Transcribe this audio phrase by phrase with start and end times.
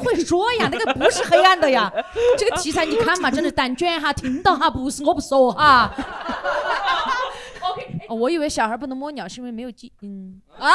[0.00, 1.92] 会说呀， 那个不是黑暗的呀。
[2.36, 5.92] 这个题材你看嘛，真的蛋卷哈，听到哈，不是我不说哈。
[8.08, 10.72] 哦，我以为小孩不能摸鸟是因为没有记，嗯啊，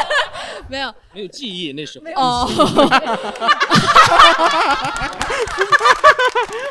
[0.68, 2.04] 没有没有记忆那时候。
[2.20, 2.46] 哦。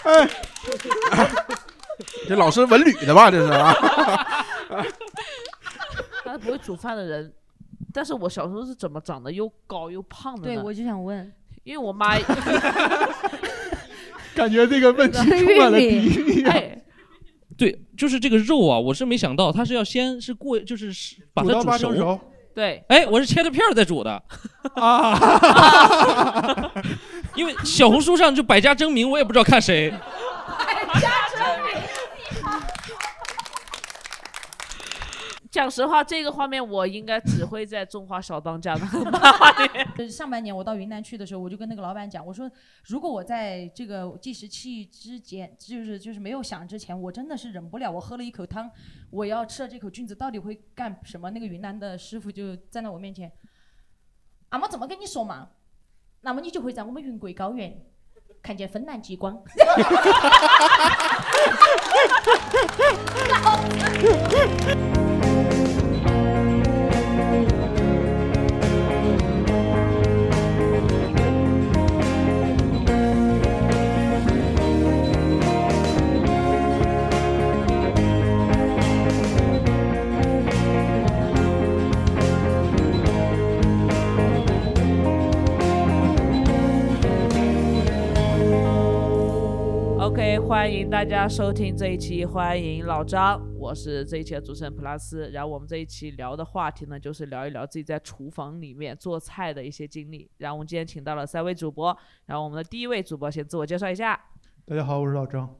[0.03, 0.29] 哎，
[2.27, 3.31] 这老师文旅的吧？
[3.31, 3.73] 这是啊。
[6.23, 7.33] 他是不会煮饭的人，
[7.91, 10.55] 但是我小时候是怎么长得又高又胖的呢？
[10.55, 11.33] 对，我就想问，
[11.69, 12.17] 因为我妈
[14.33, 16.43] 感觉这个问题 充满了敌意。
[16.43, 16.75] 哎，
[17.55, 20.91] 对，就是这个肉啊，我是没想到，它是要先是过，就是
[21.31, 21.97] 把它煮到八熟成。
[21.99, 22.19] 熟
[22.55, 24.19] 对，哎，我是切的片儿再煮的，
[24.73, 26.71] 啊，
[27.37, 29.93] 因为小红书上就百家争鸣，我也不知道看谁。
[35.59, 39.85] 讲实话，这个画面我应该只会在《中华小当家》的 漫画面。
[39.97, 42.49] 呃上半年我到云南去的时候，我就跟那个老板讲，我说
[42.85, 48.71] 如果我在这个计时器之前，就是就是没有响之前，我真的是忍不了，我喝了一口汤，
[49.09, 51.29] 我要吃了这口菌子到底会干什么？
[51.29, 53.29] 那个云南的师傅就站在我面前，
[54.47, 55.49] 阿妈怎么跟你说嘛？
[56.21, 57.85] 那么你就会在我们云贵高原
[58.41, 59.43] 看见芬兰极光。
[90.49, 95.29] 欢迎大家收听这一期，欢迎老张，我是这一期的主持人普拉斯。
[95.29, 100.27] 然后我们这一期聊的话题呢，就是聊一聊自己在厨房里面做菜的一些经历。
[100.39, 104.19] 然后我们今天请到了三位主播，然后我们的第一位主播先自我介绍一下。
[104.65, 105.55] 大家好，我是老张。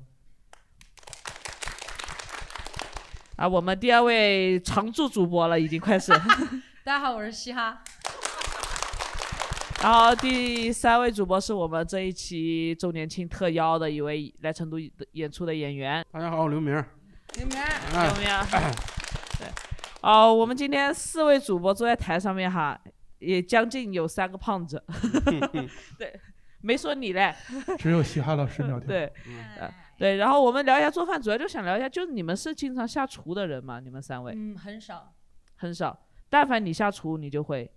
[3.35, 6.11] 啊，我们第二位常驻主播了，已经快是。
[6.83, 7.83] 大家好，我是嘻哈。
[9.81, 14.77] 然后第三位主播是我们这一期周年庆特邀的一位来成都
[15.13, 16.73] 演出的演员大家好，我刘明。
[17.37, 18.41] 刘明，哎有没有？
[19.39, 19.47] 对，
[20.01, 22.77] 哦，我们今天四位主播坐在台上面哈，
[23.19, 24.83] 也将近有三个胖子。
[25.97, 26.19] 对，
[26.59, 27.33] 没说你嘞。
[27.77, 28.85] 只有嘻哈老师苗条。
[28.89, 29.13] 对，
[29.57, 33.79] 呃，对，然后我们聊一下做饭，主要就想聊一下，就是你们是经常下厨的人吗？
[33.79, 35.13] 你们三位嗯，很少
[35.55, 35.97] 很少，
[36.29, 37.71] 但凡你下厨，你就会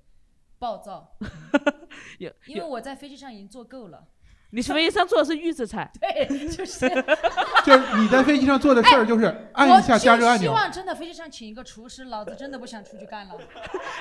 [0.63, 1.17] 暴躁，
[2.21, 2.63] 有因为。
[2.63, 4.07] 我在飞机上已经做够了。
[4.51, 6.89] 你飞机上做的是预制菜， 对，就是。
[7.67, 9.25] 就是你在飞机上做的事儿，就是
[9.55, 10.53] 按一下加热按钮。
[10.53, 13.35] 我就希望真的飞机上请一个厨师，老子真的不想出去干了。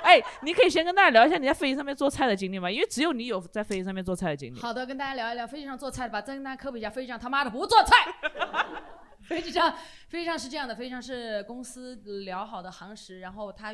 [0.03, 2.69] 哎，你可以先跟大家聊一下你在飞机上面做菜的经历吗？
[2.69, 4.59] 因为只有你有在飞机上面做菜的经历。
[4.59, 6.21] 好的，跟大家聊一聊飞机上做菜的吧。
[6.21, 7.95] 再跟大家科普一下，飞机上他妈的不做菜。
[9.23, 9.73] 飞机上，
[10.09, 11.95] 飞机上是这样的，飞机上是公司
[12.25, 13.73] 聊好的航时，然后他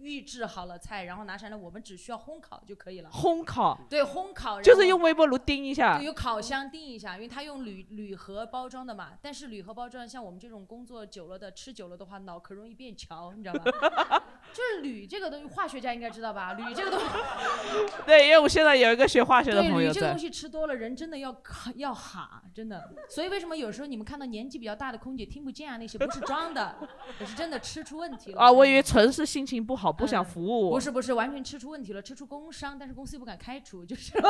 [0.00, 3.10] 预制好了菜，然后拿上来，我们只需要烘烤就可以了。
[3.10, 9.12] 烘烤对，烘烤然就是用微波炉叮一下对，，用烤箱叮一下，因为它用铝铝盒包装的嘛。
[9.20, 14.22] 但是铝盒包装，像我们这种工作久了的、吃久了的话，脑壳容易变桥，你知道吧？
[14.52, 16.54] 就是铝这个东西，化学家应该知道吧？
[16.54, 17.06] 铝这个东西，
[18.04, 22.90] 对，因为我现在有一个学化学的对朋友在铝这个东，西吃多了，人真的要卡要哈，真的。
[23.08, 25.76] 所以为什么有时候你们看到年纪比较大的空姐听不见啊？
[25.76, 26.76] 那些不是装的，
[27.20, 28.40] 也是真的吃出问题了。
[28.40, 30.70] 啊，我以为纯是心情不好，不想服务我。
[30.70, 34.12] 不是不是，完全吃出问题了，吃出工伤，但是公司又不敢开除，就是。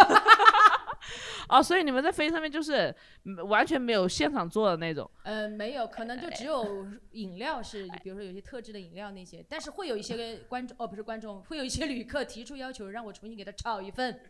[1.49, 2.95] 哦，所以你们在飞机上面就是
[3.25, 5.11] 嗯完全没有现场做的那种。
[5.23, 14.21] 呃，没有，可能就只有 饮料是，比如说有些特制的饮料那些，但是会有一些观众，哦，不是观众，会有一些旅客提出要求，让我重新给他炒一份，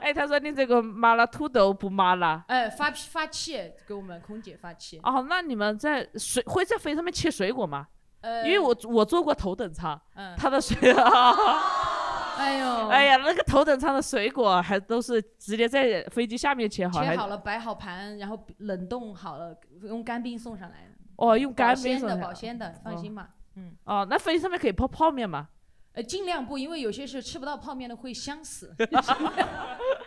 [0.00, 2.44] 哎，他说你这个麻辣土豆不麻辣。
[2.48, 7.88] 哎，发发气给我们空姐发气，哦，那你们在水会在飞机上面切水果吗？
[8.24, 11.34] 呃，因为我我坐过头等舱，嗯，它的水啊，
[12.40, 25.48] 哎呦， 哎呀，那个头等舱的水果还都是直接在飞机下面切好，还切好了摆好盘，然后冷冻好了，用干冰送上来的，哦用干冰送上保鲜的，放心吧，嗯，哦，那飞机上面可以泡泡面吗？
[25.92, 28.74] 呃，尽量不，因为有些是吃不到泡面的会香死，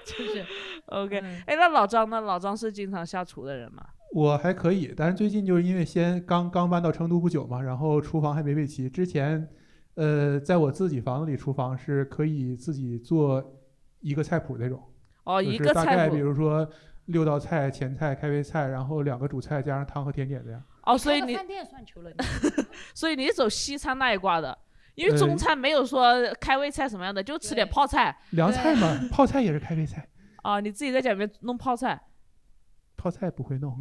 [0.06, 0.46] 就是。
[0.88, 2.20] OK，嗯哎，那老张呢？
[2.20, 3.86] 老张是经常下厨的人吗？
[4.18, 8.90] 我还可以，但是最近就是因为先刚刚搬到成都不久嘛，然后厨房还没备齐。
[8.90, 9.48] 之前，
[9.94, 13.62] 呃，在我自己房子里，厨房是可以自己做
[14.00, 14.82] 一个菜谱那种。
[15.24, 16.18] 哦，一个菜是大概比。
[16.18, 16.68] 如说
[17.06, 20.64] 六道菜、前菜、开胃菜，然后两个主菜加上汤和甜点这样。
[20.82, 22.12] 哦，所以你饭店算求了。
[22.96, 24.58] 所以你走西餐那一挂的，
[24.96, 28.18] 因为中呃餐没有说开胃菜什么样的，就吃点泡菜。
[28.32, 30.08] 凉菜嘛，泡菜也是开胃菜。
[30.42, 32.02] 啊，你自己在家里面弄泡菜，
[33.08, 33.74] 泡菜不会弄。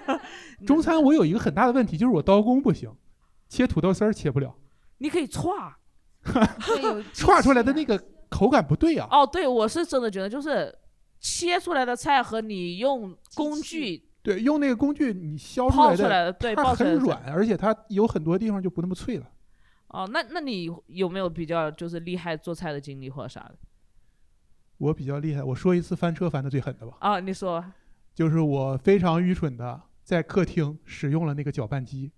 [0.66, 2.94] 中餐我有一个很大的问题，就是我刀工不行，
[3.48, 4.54] 切土豆丝儿切不了，
[4.98, 5.72] 你可以歘。
[7.14, 7.98] 歘 出来的那个
[8.28, 9.08] 口感不对啊。
[9.10, 10.76] 哦，对，我是真的觉得就是
[11.18, 16.74] 切出来的菜和你用工具对，用那个工具你削出来的，来的，对，它。
[16.74, 19.26] 很软，而且它有很多地方就不那么脆了。
[19.88, 23.54] 哦，那那你有没有比较就是厉害做菜的经历或者啥的？
[24.76, 27.64] 我比较厉害，我说一次翻车翻的最狠的吧，啊，你说
[28.18, 32.10] 就是我非常愚蠢的在客厅使用了那个搅拌机，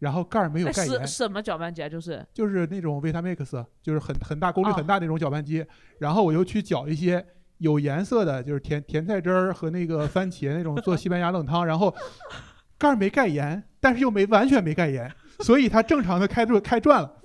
[0.00, 1.88] 然后盖儿没有哎盖严什，什么搅拌机啊？
[1.88, 5.64] 就是就是那种 Vitamix，就是很很大功率哦很大那种搅拌机，
[6.00, 7.24] 然后我又去搅一些
[7.58, 11.94] 有颜色的，就是甜甜菜汁儿和那个番茄那种做西班牙冷汤，然后
[12.76, 15.08] 盖儿没盖严，但是又没完全没盖严，
[15.38, 17.22] 所以它正常的开转开转了。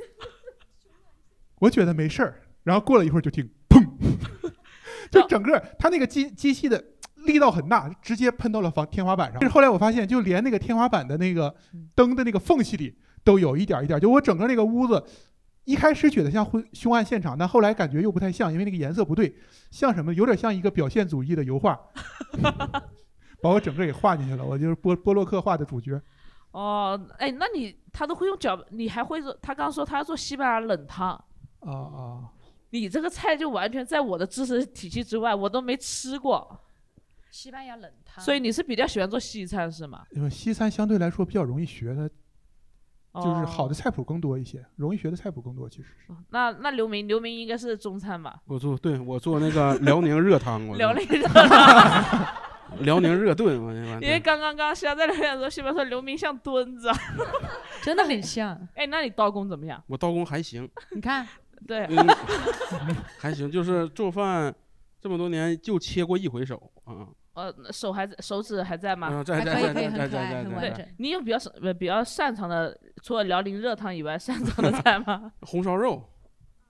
[1.58, 3.84] 我觉得没事儿，然后过了一会儿就听砰，
[5.10, 6.84] 就整个它那个机机器的
[7.26, 9.38] 力道很大，直接喷到了房天花板上。
[9.40, 11.54] 但是后来我发现，就连那个天花板的那个
[11.96, 15.04] 灯的那个缝隙里都有一点儿一点儿，就我整个那个屋子。
[15.64, 19.34] 一开始觉得像婚凶案现场，但后来感觉又不太像，因为那个颜色不对，
[19.70, 20.12] 像什么？
[20.16, 21.80] 有点像一个表现主义的油画，
[23.44, 24.44] 把我整个给画进去了。
[24.44, 26.02] 我就是波波洛克画的主角。
[26.52, 29.32] 哦，哎，那你他都会用脚，你还会做？
[29.40, 31.14] 他刚刚说他要做西班牙冷汤，
[31.60, 32.30] 哦哦！
[32.72, 36.60] 你这个菜就完全在我的知识体系之外，我都没吃过。
[37.32, 40.04] 西班牙冷汤，所以你是比较喜欢做西餐是吗？
[40.12, 42.10] 因为西餐相对来说比较容易学的，
[43.16, 43.74] 就是好的哦。
[43.74, 45.68] 菜谱更多一些，容易学的菜谱更多。
[45.70, 48.42] 其实是那那刘明，刘明应该是中餐吧？
[48.46, 51.22] 我做对我做那个辽宁热汤，我辽宁人，
[52.82, 56.90] 辽宁热炖，我因为刚刚刚肖在聊天的时候，西门说刘明像墩子。
[57.82, 58.56] 真的很像。
[58.76, 59.82] 哎，那你刀工怎么样？
[59.88, 61.28] 我刀工还行， 你看，
[61.66, 62.08] 对，嗯，
[63.18, 64.54] 还行，就是做饭
[65.00, 69.08] 这么多年就切过一回手啊，呃，手还在手指还在吗？
[69.12, 70.88] 嗯，在还可以可以在在在在很可爱在在在很完整。
[70.98, 75.32] 你有比较擅呃比较擅长的，除了辽宁热汤以外，擅长的菜吗？
[75.48, 76.04] 红烧肉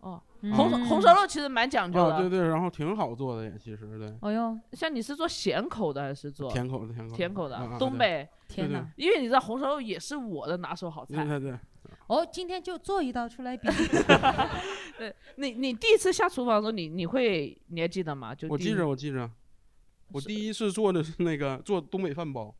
[0.01, 2.29] 哦，嗯红红烧肉其实蛮讲究啊，对的。
[2.29, 8.87] 对，然后挺好做的也，其实对，哦哟，像你是做咸口的还是做甜口的甜口的甜口的东北，天哪！
[8.95, 11.23] 因为你知道红烧肉也是我的拿手好菜。
[11.23, 11.59] 对对对，
[12.07, 13.67] 哦，今天就做一道出来比。
[14.97, 18.33] 对你，你第一次下厨房的时候，你你会你还记得吗？
[18.35, 19.29] 就我记着我记着，
[20.13, 22.53] 我第一次做的是那个做东北饭包，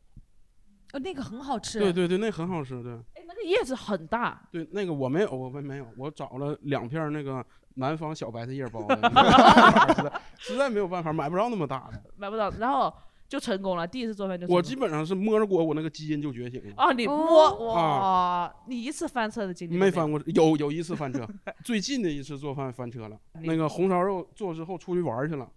[0.92, 1.78] 哦，那个很好吃。
[1.78, 7.44] 对对对，那很好吃，对哎，那个叶子很大，对，那个我没有，我没没有，我找了两片儿那个
[7.74, 12.02] 南方小白菜叶包的， 实在没有办法买不着那么大的。
[12.16, 12.92] 买不到，然后
[13.28, 13.86] 就成功了。
[13.86, 16.74] 第一次做饭就成功我基本上是摸着锅，我那个基因就觉醒了。
[16.76, 21.26] 哦，你哦摸哇，你一次翻车的经历没翻过，有有一次翻车，
[21.64, 23.18] 最近的一次做饭翻车了。
[23.40, 25.50] 那个红烧肉做之后出去玩儿去了，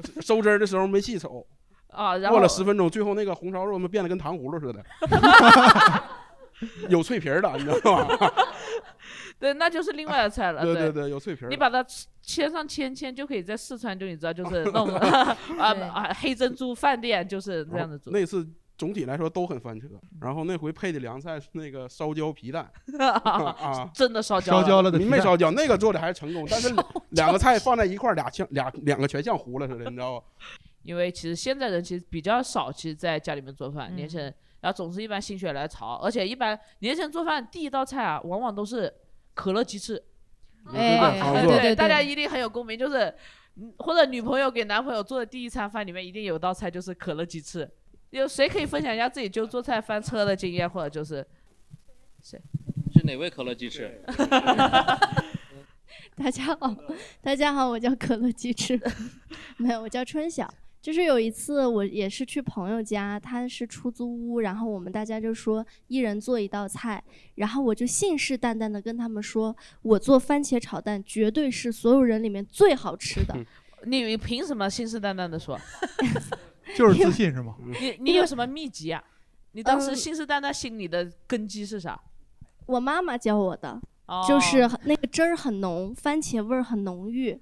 [0.20, 1.46] 收汁儿的时候没细瞅，
[1.88, 4.84] 啊，然后过了十分钟，最后那个红烧肉他妈变得跟糖葫芦似的，
[6.88, 8.16] 有脆皮儿的，你知道吗？
[9.38, 10.62] 对，那就是另外的菜了。
[10.62, 11.48] 对对对，有脆皮儿。
[11.48, 11.84] 你把它
[12.22, 18.10] 切上签签，就可以在四川，就你知道，就是那种啊啊黑珍珠饭店就是这样子煮。
[18.12, 18.48] 那次
[18.82, 19.86] 总体来说都很翻车，
[20.20, 22.68] 然后那回配的凉菜是那个烧焦皮蛋
[22.98, 23.88] 啊。
[23.94, 26.68] 真的烧焦烧了焦了的皮蛋没烧焦，那个做的还是成功， 但是
[27.10, 30.26] 两个菜放在一块儿，俩像俩两个全像糊了似的，你知道吧？
[30.82, 38.92] 因为其实现在人其实比较少，其实在家里面做饭，嗯年轻人，然后总是一般心血来潮，而且一般年轻人做饭第一道菜啊，往往都是
[39.34, 40.02] 可乐鸡翅。
[40.72, 40.98] 哎
[41.32, 43.14] 对对对对大家一定很有共鸣，就是
[43.54, 47.70] 嗯或者女朋友给男朋友做的第一餐饭里面一定有道菜就是可乐鸡翅。
[48.12, 51.26] 有谁可以分享一下自己就做菜翻车的经验，或者就是
[52.22, 52.38] 谁
[52.92, 53.90] 是哪位可乐鸡翅？
[56.14, 56.76] 大家好，
[57.22, 58.78] 大家好，我叫可乐鸡翅，
[59.56, 60.52] 没有，我叫春晓。
[60.82, 67.02] 就是有一次我也是去朋友家，他是出租屋，然后我们大家就说一人做一道菜，
[67.36, 73.34] 然后我就信誓旦旦的跟他们说，我做番茄炒蛋绝对是所有人里面最好吃的。
[73.86, 75.58] 你凭什么信誓旦旦的说？
[76.76, 77.56] 就是自信是吗？
[77.80, 79.02] 你你有什么秘籍啊？
[79.52, 82.00] 你当时嗯信誓旦旦心里的根基是啥？
[82.66, 87.38] 我妈妈教我的，哦就是那个汁儿很浓，番茄味儿很浓郁。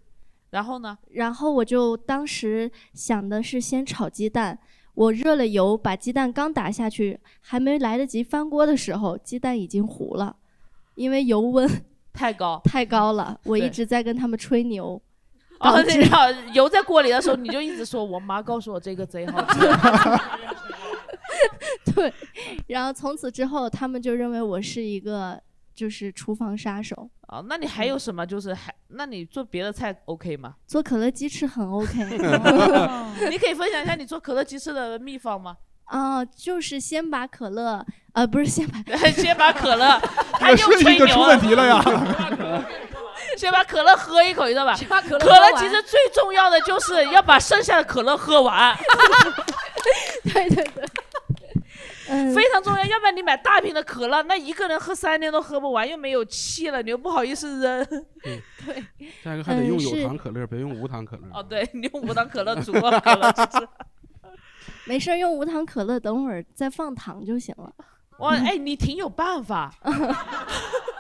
[0.51, 0.99] 然后呢？
[1.11, 4.59] 然后我就当时想的是先炒鸡蛋，
[4.95, 10.35] 我热了油，把鸡蛋刚打下去，还没来得及翻锅的时候，鸡蛋已经糊了，
[10.97, 11.71] 因为油温
[12.13, 12.61] 太高。
[12.65, 13.39] 太高了。
[13.45, 15.01] 我一对直在跟他们吹牛，
[15.61, 19.61] 哦，你好，油在锅里的时候，你就一直说，我妈告诉我这个贼好吃。
[21.95, 22.13] 对
[22.67, 25.41] 然后从此之后，他们就认为我是一个
[25.75, 27.09] 就是厨房杀手。
[27.29, 28.27] 哦，那你还有什么？
[28.27, 30.55] 就是还，那你做别的菜 OK 吗？
[30.67, 32.05] 做可乐鸡翅很 OK。
[33.31, 35.57] 你可以分享一下你做可乐鸡翅的秘方吗？
[35.85, 40.01] 啊、就是先把可乐，呃，不是先把先把可乐，
[40.35, 41.83] 他这又吹牛了问题了呀。
[43.41, 44.77] 先把可乐喝一口，你知道吧？
[44.87, 48.77] 把可乐其实最重要的就是 要把剩下的可乐喝完，
[50.25, 50.85] 对对对，
[52.11, 52.85] 嗯，非常重要。
[52.85, 57.87] 要不然你买大瓶的可乐，那一个人喝三天都喝不完，又没有气了，你又不好意思扔。
[59.25, 61.23] 再一个还得用有糖可乐，别用无糖可乐。
[61.33, 63.67] 哦，对，你用无糖可乐煮可乐鸡翅。
[64.85, 67.73] 没事儿，用无糖可乐，等会儿再放糖就行了。
[68.19, 69.73] 哇，哎，你挺有办法。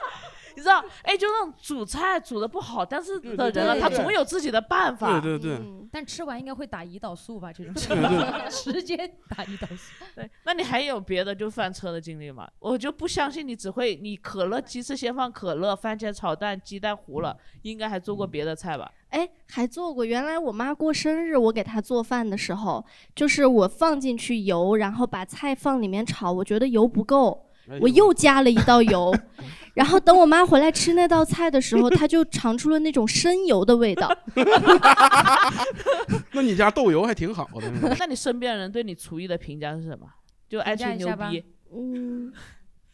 [0.60, 5.18] 你知道，哎，就那种煮菜煮的不好，但是对的人啊，他总有自己的办法。
[5.20, 7.50] 对对对，嗯但吃完应该会打胰岛素吧？
[7.52, 8.96] 这种对对 直接
[9.28, 10.04] 打胰岛素。
[10.14, 12.48] 对，那你还有别的就翻车的经历吗？
[12.58, 18.92] 我就不相信你只会你可乐鸡翅先放可乐，番茄炒蛋，鸡蛋糊了，应该还做过别的菜吧？
[19.08, 20.04] 哎，还做过。
[20.04, 22.84] 原来我妈过生日，我给她做饭的时候，
[23.16, 27.49] 就是我放进去油，然后把菜放里面炒，我觉得油不够，哎
[27.80, 29.14] 我又加了一道油。
[29.74, 34.10] 然后等我妈回来吃那道菜的时候，她就尝出了那种生油的味道。
[36.32, 37.70] 那你家豆油还挺好的。
[37.98, 40.06] 那你身边人对你厨艺的评价是什么？
[40.48, 42.32] 就爱吹牛逼嗯，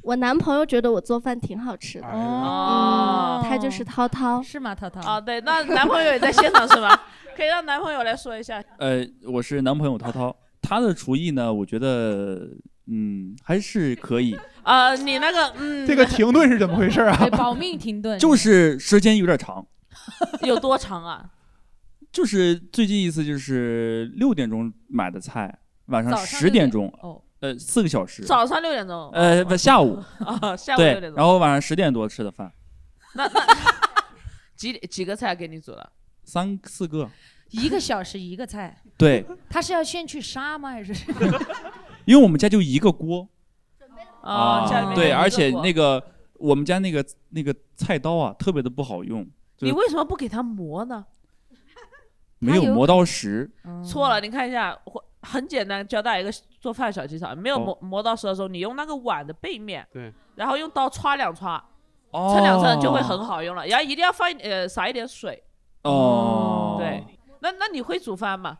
[0.03, 2.07] 我男朋友觉得我做饭挺好吃的。
[2.07, 4.43] 哦嗯，他就是涛涛。
[4.43, 4.75] 是吗？
[4.75, 5.19] 涛涛啊？
[5.19, 7.05] 对，那男朋友也在现场是吧？
[7.35, 8.63] 可以让男朋友来说一下。
[8.79, 12.47] 呃，我是男朋友涛涛，他的厨艺呢，我觉得
[12.89, 17.29] 嗯还是可以，啊， 你那个嗯，这个停顿是怎么回事啊，？
[17.33, 19.67] 保命停顿，就是时间有点长。
[20.43, 21.31] 有多长啊？
[22.13, 28.23] 就是最近一次就是六点钟买的菜，晚上早上6点十点钟，哦，呃，四个小时。
[28.25, 29.11] 早上六点钟。
[29.13, 31.15] 呃，不，下午啊，下午六点，钟。
[31.15, 32.53] 然后晚上十点多吃的饭，
[33.15, 33.47] 那那
[34.55, 35.93] 几几个菜给你煮了？
[36.25, 37.11] 三四个。
[37.51, 40.71] 一个小时一个菜，对，他是要先去杀吗？
[40.71, 40.93] 还是
[42.07, 43.29] 因为我们家就一个锅
[44.23, 46.03] 啊，家里面对，有一个而且锅那个
[46.35, 49.23] 我们家那个那个菜刀啊，特别的不好用，
[49.57, 51.05] 就你为什么不给它磨呢？
[52.39, 53.51] 没有磨刀石。
[53.85, 57.35] 错了，你看一下，我很简单，教大家一个做饭小技巧。
[57.35, 61.61] 没有哦磨磨到石的时候，你用那个碗的背面，对，然后用刀歘两歘，
[62.11, 63.67] 哦，抻两蹭就会很好用了。
[63.67, 65.43] 然后一定要放一呃撒一点水。
[65.83, 66.77] 哦。
[66.79, 67.03] 对，
[67.41, 68.59] 那那你会煮饭吗？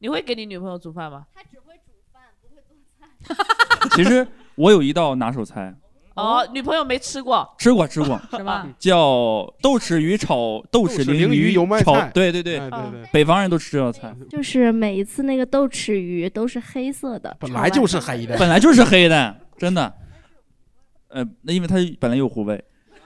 [0.00, 1.26] 你会给你女朋友煮饭吗？
[1.34, 3.08] 他只会煮饭，不会做菜。
[3.96, 5.74] 其实我有一道拿手菜，
[6.14, 7.48] 哦，女朋友没吃过。
[7.58, 8.66] 吃过吃过，什么？
[8.78, 18.36] 叫豆豉鱼炒豆豉鲮鱼鱼炒油麦菜，对对对，哎对对，北方人都吃这道菜，就是每一次那个豆豉鱼都是黑色的，本来就是黑的。
[18.38, 19.92] 本来就是黑的，真的。
[21.08, 22.62] 呃，那因为它本来有糊味，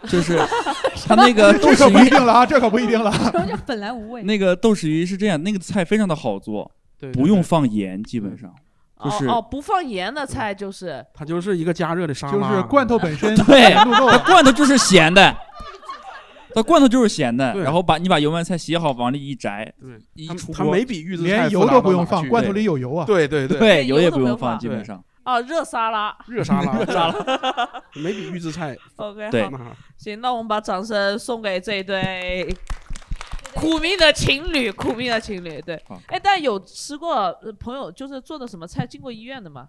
[0.07, 0.39] 就是
[1.07, 3.13] 它那个豆这可不一豉鱼，定了啊，这可不一定了。
[3.13, 4.23] 什么叫本来无味？
[4.23, 8.51] 那个豆豉鱼是这样，那个菜非常的好做，对，不用，放盐，基本上
[9.05, 13.85] 就是哦哦，不放盐的菜就是它就是一个加热的沙拉，就是罐头本身 对它，
[14.27, 15.37] 罐头就是咸的，
[16.55, 23.05] 它罐头就是咸的，然后把你把油麦菜洗好往里一摘，对，一它它出锅没比预制菜连油都不用放，罐头里有油啊。
[23.07, 25.03] 对对对，对，油也不用放，基本上。
[25.25, 26.17] 哦热沙拉。
[26.27, 27.69] 热沙拉， 热沙拉，
[28.03, 32.49] 没比预制菜 OK，对好，行，那我们把掌声送给这一对
[33.55, 35.61] 苦命的情侣，苦命的情侣。
[35.63, 35.75] 对，
[36.07, 39.69] 哎，但有吃过呃朋友就是做的什么菜进过医院的吗？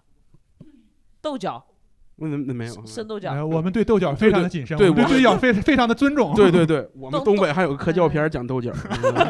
[1.20, 1.64] 豆角，
[2.16, 2.86] 那那没有。
[2.86, 3.32] 生豆角。
[3.32, 6.34] 呃我们对豆角非常的谨慎，对我们对豆角非非常的尊重。
[6.34, 8.72] 对对对，我们东东北还有个科教片讲豆角，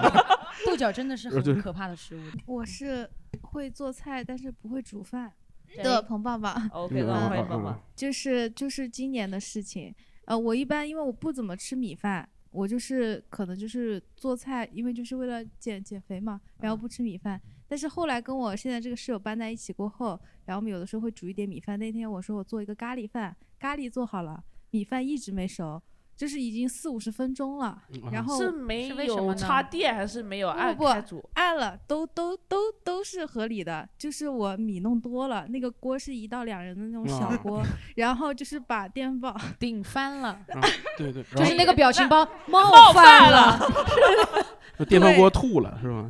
[0.66, 2.20] 豆角真的是很可怕的食物。
[2.46, 3.08] 我是
[3.42, 5.32] 会做菜，但是不会煮饭
[5.66, 7.80] 谁的彭爸爸，OK，嗯那我嗯嗯欢迎棒棒嗯。
[7.96, 9.94] 就是就是今年的事情。
[10.26, 17.40] 呃，我一般因为我不怎么吃米饭，我就是可能就是做菜，因为就是为了减减肥嘛，然后不吃米饭。
[17.68, 21.78] 但是后来跟我现在这个室友搬在一起过后，然后我们有的时候会煮一点米饭。
[21.78, 25.80] 那天我说我做一个咖喱饭，咖喱做好了，米饭一直没熟，
[26.20, 27.80] 就是已经四五十分钟了，
[28.12, 31.26] 然后是没有插电还是没有按不不开煮？
[31.32, 37.62] 按了都都都都是合理的，就是我米弄多了，那个锅是一到两人的那种小啊锅，
[37.96, 40.60] 然后就是把电饭 顶翻了，啊
[40.98, 44.86] 对对，就是那个表情包冒冒犯犯了。
[44.86, 46.06] 电饭锅吐了是吧？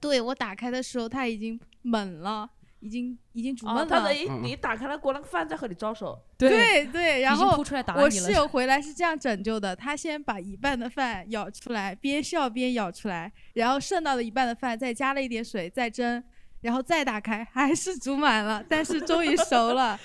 [0.00, 2.48] 对我打开的时候它已经猛了，
[2.80, 3.86] 已经已经煮哦，闷了。
[3.86, 6.18] 他等一你打开了锅，那个饭在和你招手。
[6.36, 8.10] 对对，然后我。
[8.10, 16.22] 室友回来是这样拯救的，他先把一半的饭舀出来，边笑边舀出来，然后剩到的一半的饭再加了一点水再蒸，
[16.62, 19.98] 然后再打开，还是煮满了，但是终于熟了。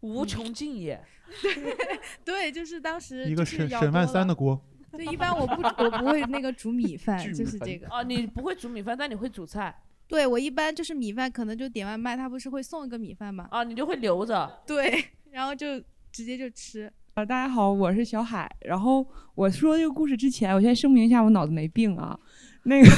[0.00, 1.02] 无穷尽也。
[1.42, 1.76] 对
[2.24, 4.60] 对，就是当时一个就是沈沈万三的锅，
[4.92, 7.88] 对，一般我不我不会那个煮米饭， 巨米饭就是这个。
[7.88, 9.74] 哦，你不会煮米饭，但你会煮菜
[10.08, 13.48] 对我一般就是米饭，可能就点外卖，他不是会送一个米饭吗？
[13.50, 14.60] 啊，你就会留着。
[14.66, 15.80] 对，然后就
[16.12, 16.90] 直接就吃。
[17.14, 18.48] 啊，大家好，我是小海。
[18.60, 22.18] 然后我说这个故事之前，我先声明一下，我脑子没病啊。
[22.64, 22.90] 那个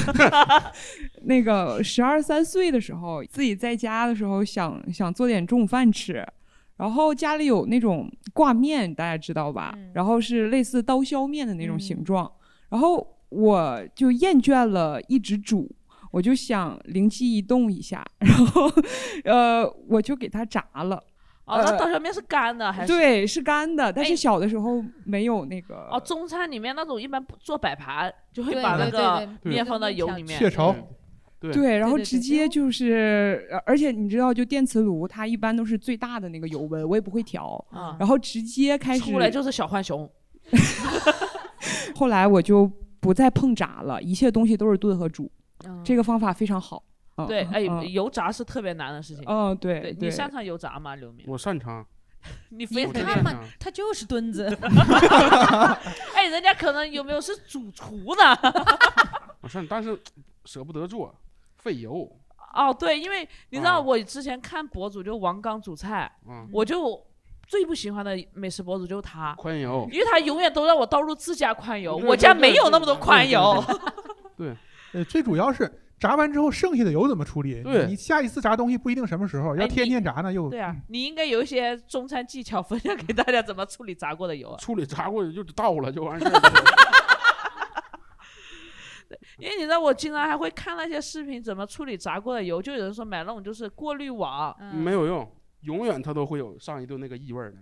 [1.24, 6.26] 那个十二三岁的时候，自己在家的时候想想做点中午饭吃，
[6.76, 9.74] 然后家里有那种挂面，大家知道吧？
[9.94, 12.30] 然后是类似刀削面的那种形状，
[12.68, 15.70] 然后我就厌倦了一直煮。
[16.10, 18.70] 我就想灵机一动一下，然后，
[19.24, 20.96] 呃，我就给它炸了。
[21.44, 22.92] 哦，那呃刀削面是干的还是？
[22.92, 25.88] 对，是干的，但哎是小的时候没有那个。
[25.90, 30.38] 哦，中餐里面那种一般做摆盘，就会把那个面放到油里面。
[30.38, 30.74] 雀巢，
[31.40, 39.10] 对对，然后直接就是，呃而且你知道，就电磁炉它一般都是最大的那个油温，我也不会调，啊，然后直接开始。
[39.10, 40.10] 出来就是小浣熊。
[41.96, 45.30] 后来我就不再碰炸了，一切东西都是炖和煮，
[45.66, 46.82] 嗯这个方法非常好。
[47.16, 49.24] 嗯对，哎，嗯油炸是特别难的事情。
[49.26, 51.24] 嗯，对对你擅长油炸吗，刘明？
[51.26, 51.84] 我擅长，
[52.50, 54.46] 你你非看嘛，他就是墩子。
[56.14, 58.52] 哎，人家可能有没有是主厨呢？
[59.42, 59.98] 我擅，但是
[60.44, 61.12] 舍不得做，
[61.56, 62.08] 费油。
[62.54, 67.04] 哦，对，因为你知道啊我之前看博主就王刚煮菜，嗯，我就
[67.48, 69.34] 最不喜欢的美食博主就是他。
[69.36, 69.88] 宽油。
[69.90, 73.62] 因为他永远都让我倒入自家宽油，我家没有那么多宽油。
[74.36, 74.56] 对，
[74.92, 77.62] 呃，最主要是炸完之后剩下的油怎么处理？
[77.62, 80.49] 对你下一次炸东西不一定什么时候，要哎你天天炸呢又。
[80.49, 84.57] 对啊，你应该有一些中餐技巧分享给大家，怎么处理炸过的油啊？
[84.59, 86.40] 处理炸过就倒了就完事儿了。
[89.38, 95.26] 因为你知道，我经常还会看那些视频，怎么处理炸过的油，就有人说买那种就是过滤网嗯没有用，
[95.62, 97.57] 永远它都会有上一顿那个异味儿的，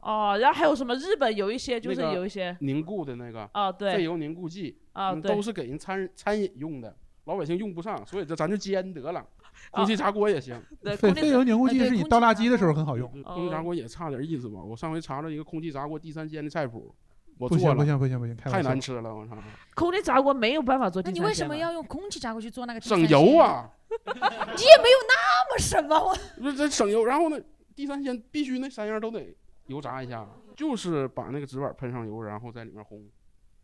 [0.00, 9.26] 哦，然后还有什么日本有一些就是有一些凝固的那个哦对废油凝固剂，啊都是给人餐餐饮用的，老百姓用不上，所以这咱就煎得了，啊
[9.72, 10.60] 空气炸锅也行。
[10.82, 13.10] 对废废油凝固剂是你倒垃圾的时候很好用。
[13.14, 14.62] 嗯空气炸哦锅也差点意思吧？
[14.62, 16.94] 我上回查了一个空气炸锅第三鲜的菜谱，
[17.38, 19.36] 我不行不做了，行不行不行，开太玩笑难吃了，我操！
[19.74, 22.80] 空气炸锅没有办法做那你为什么要用空气炸锅去做那个？
[22.80, 23.36] 省油！
[23.38, 23.68] 啊，
[24.06, 27.38] 你也没有那么什么，我不是这省油，然后呢，
[27.74, 29.34] 地三鲜必须那三样都得
[29.70, 33.00] 油炸一下，就是把那个纸板喷上油，然后在里面烘。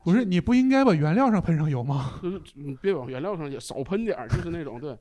[0.04, 2.14] 不是你不应该把原料上喷上油吗？
[2.22, 4.92] 就是你别往原料上也少喷点儿，就是那种对，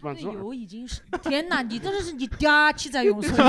[0.00, 1.62] 把那纸板油已经是天哪！
[1.62, 3.36] 你这是你嗲气在用水。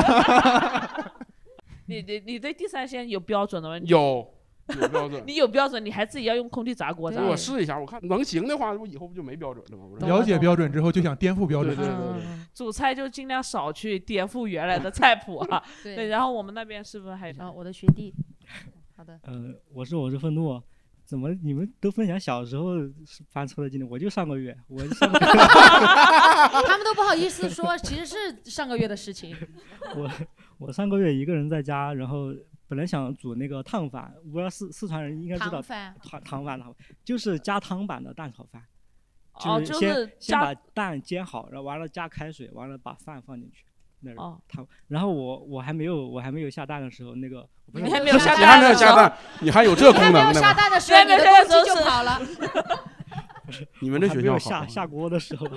[1.87, 3.77] 你你你对地三鲜有标准的吗？
[3.77, 4.27] 你有
[4.67, 5.23] 有标准。
[5.27, 7.21] 你有标准，你还自己要用空气炸锅炸？
[7.21, 9.85] 我试一下，我看能行的话，我以后不就没标准了吗？
[10.07, 11.85] 了解标准之后就想颠覆标准对。
[11.85, 15.61] 对对对，嗯煮菜就尽量少去颠覆原来的菜谱啊。
[15.83, 17.35] 对，对，然后我们那边是不是还有？
[17.37, 18.13] 然后我的学弟，
[18.95, 20.61] 好的，呃，我是我是愤怒，
[21.03, 23.83] 怎么你们都分享小时候是翻车的经历？
[23.83, 25.25] 我就上个月，我上个月
[26.65, 29.35] 他们都不好意思说，其实是上个月的事情。
[29.95, 30.09] 我
[30.57, 32.33] 我上个月一个人在家，然后
[32.67, 38.63] 本来想煮那个烫饭，我不知道四四川人应该知道汤饭，烫烫饭，汤就是加汤版的蛋炒饭，
[39.33, 43.65] 哦，是先、就是先把蛋煎好，然后完了加开水，完了把饭放进去。
[44.01, 50.53] 那儿哦，烫，然后我我还没有我还没有下蛋的时候，那个你还没有下你还没有蛋的时候，下蛋，你还有这你还没有下功能呢吗？
[50.53, 52.21] 蛋的时候，还没有你的下蛋的时候公鸡就是跑了。
[53.79, 55.47] 你们这还没有学校下下锅的时候，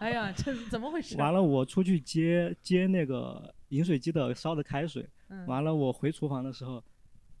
[0.00, 1.16] 哎呀，这怎么回事？
[1.16, 5.46] 完了我出去接接那个饮水机的烧的开水，嗯。
[5.46, 6.82] 完了我回厨房的时候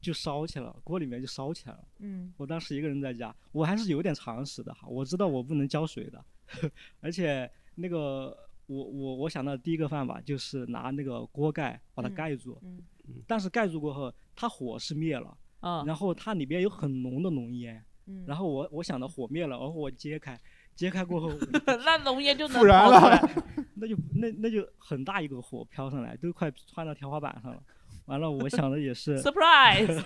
[0.00, 1.84] 就烧起来了，锅里面就烧起来了。
[1.98, 6.24] 嗯，我当时一个人在家，我还是有点常识的哈，我知道我不能浇水的，
[7.00, 12.82] 而且那个我我我想到第一个办法就是拿那个锅盖把它嗯盖住，嗯
[13.26, 18.24] 但是盖住过后它火是灭了，嗯，然后它里边有很浓的浓烟，嗯。
[18.26, 20.38] 然后我我想到火灭了，然后我揭开，
[20.74, 21.30] 揭开过后
[21.84, 23.34] 那浓烟就能复燃跑出来。
[23.76, 27.58] 那就那那就很大一个火飘上来，都快窜到天花板上了。
[28.06, 30.02] 完了，我想的也是 surprise，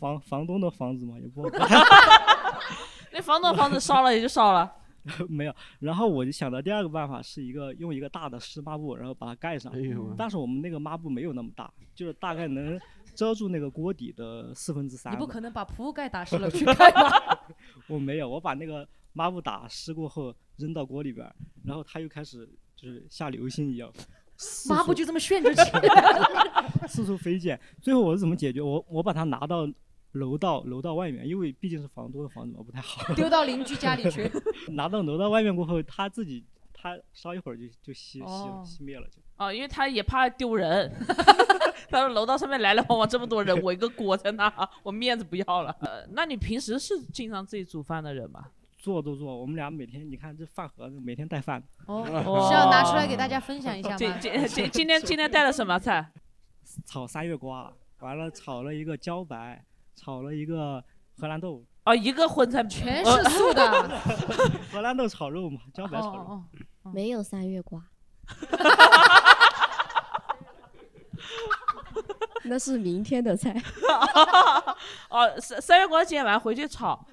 [0.00, 1.48] 房房东的房子嘛，也不好
[3.12, 4.72] 那房东房子烧了也就烧了。
[5.28, 5.54] 没有。
[5.80, 9.78] 然后我就想到第二个办法是一个用一个大的湿抹布，然后把它盖上哎。
[9.78, 12.78] 呦，但是我们那个抹布没有那么大，就是大概能
[13.14, 15.12] 遮住那个锅底的四分之三。
[15.12, 17.40] 你不可能把铺盖打湿了去盖吧？
[17.86, 23.92] 我没有，我把那个抹布打湿过后扔到锅里边儿，然后它又开始就是下流星一样，
[24.68, 25.80] 抹布就这么旋着起来。
[26.86, 27.58] 四处飞溅。
[27.82, 28.60] 最后我是怎么解决？
[28.62, 29.68] 我我把它拿到
[30.12, 33.14] 楼道楼道外面，因为毕竟是房东的房子嘛，不太好。
[33.14, 34.30] 丢到邻居家里去。
[34.72, 39.20] 拿到楼道外面过后，它自己它烧一会儿就就熄熄哦熄灭了就。
[39.36, 40.90] 哦，因为他也怕丢人，
[41.90, 45.70] 他说楼道上面来来往往这么多人，我一个锅在那，我面子不要了。
[45.80, 48.46] 呃，那你平时是经常自己煮饭的人吗？
[48.78, 51.62] 做都做，我们俩每天你看这饭盒子每天带饭。
[51.86, 52.04] 哦，
[52.48, 54.16] 是要拿出来给大家分享一下今吗？
[54.20, 56.10] 今今今今天今天带了什么菜？
[56.86, 59.64] 炒三月瓜，完了炒了一个茭白，
[59.96, 60.82] 炒了一个
[61.18, 61.64] 荷兰豆。
[61.84, 64.00] 哦，一个荤菜全是 素的。
[64.70, 66.22] 荷兰豆炒肉嘛，茭白炒肉。
[66.22, 66.44] 哦
[66.94, 67.82] 没有三月瓜，
[72.44, 73.54] 那是明天的菜。
[75.10, 77.06] 哦，三三月瓜今天晚上回去炒。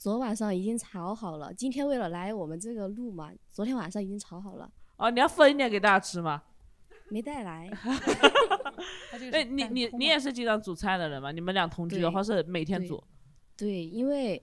[0.00, 6.42] 昨晚上已经炒好了，今天为了来我们这个路嘛，昨天晚上已经炒好了，哦，你要分一点给大家吃吗？
[7.10, 7.70] 没带来。
[9.30, 11.30] 哎，你你你也是经常煮菜的人吗？
[11.30, 13.02] 你们俩同居的话是每天煮？
[13.58, 14.42] 对，因为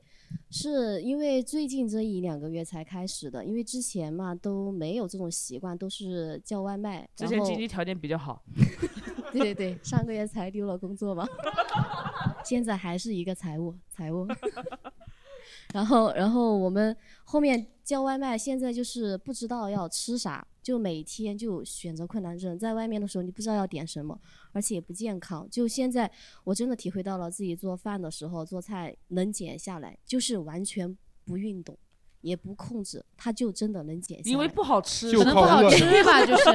[0.52, 7.10] 是因为最近这一两个月才开始的，因为之前嘛都没有这种习惯，都是叫外卖。
[7.16, 8.44] 之前经济条件比较好。
[9.32, 11.26] 对对对，上个月才丢了工作嘛，
[12.46, 14.28] 现在还是一个财务财务。
[15.74, 22.58] 然后，然后我们后面叫外卖，现在就是不知道要吃啥，就每天就选择困难症。
[22.58, 24.18] 在外面的时候，你不知道要点什么，
[24.54, 25.48] 而且也不健康。
[25.52, 26.10] 就现在，
[26.44, 31.78] 我真的体会到了自己做饭的时候做菜能减下来，就是完全不运动，
[32.22, 34.32] 也不控制，它就真的能减下来。
[34.32, 36.50] 因为不好吃，可能不好吃吧，就是。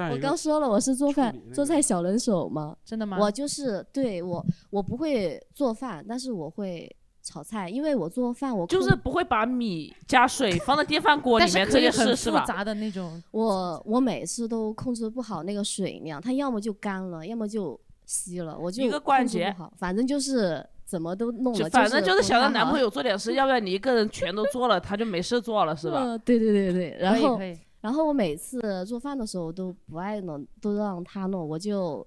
[0.12, 3.18] 我刚说了，我是做饭做菜小能手嘛，真的吗？
[3.20, 6.90] 我就是对我，我不会做饭，但是我会。
[7.28, 12.40] 炒菜，因为我做饭，我就是不会把米加水放在电饭锅里面这件事是吧？
[12.40, 13.22] 复杂的那种。
[13.32, 21.68] 我我每次都控制不好那个水量，它要么就干了，要么就稀了，我就一个关节不好，反正就是怎么都弄了。
[21.68, 26.02] 反正就是想让男朋友做点事，要不然你一个人全都做了，他就没事做了，是吧？
[26.02, 26.96] 嗯，对对对对。
[26.98, 27.38] 然后
[27.82, 32.06] 然后我每次做饭的时候都不爱弄，都让他弄，我就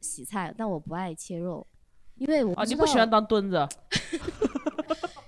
[0.00, 1.64] 洗菜，但我不爱切肉，
[2.16, 3.66] 因为我啊，你不喜欢当墩子。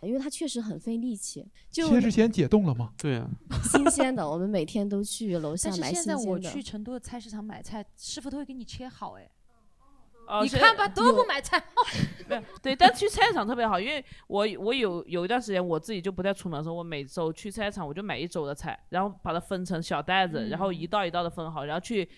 [0.03, 1.47] 因为它确实很费力气。
[1.71, 2.93] 就切之前解冻了吗？
[2.97, 3.29] 对呀。
[3.71, 5.93] 新鲜的，我们每天都去楼下买新鲜的。
[5.93, 9.29] 但是现在我去成都的菜市场买菜，师傅都会给你切好哎。
[10.29, 11.61] 哦，你看吧，都不买菜。
[12.63, 22.09] 对，但去菜市场特别好，因为我我有有一段时间我自己就不太出门的时候，我每周去菜市场我就买一周的菜，然后把它分成小袋子，然后一道一道的分好，然后去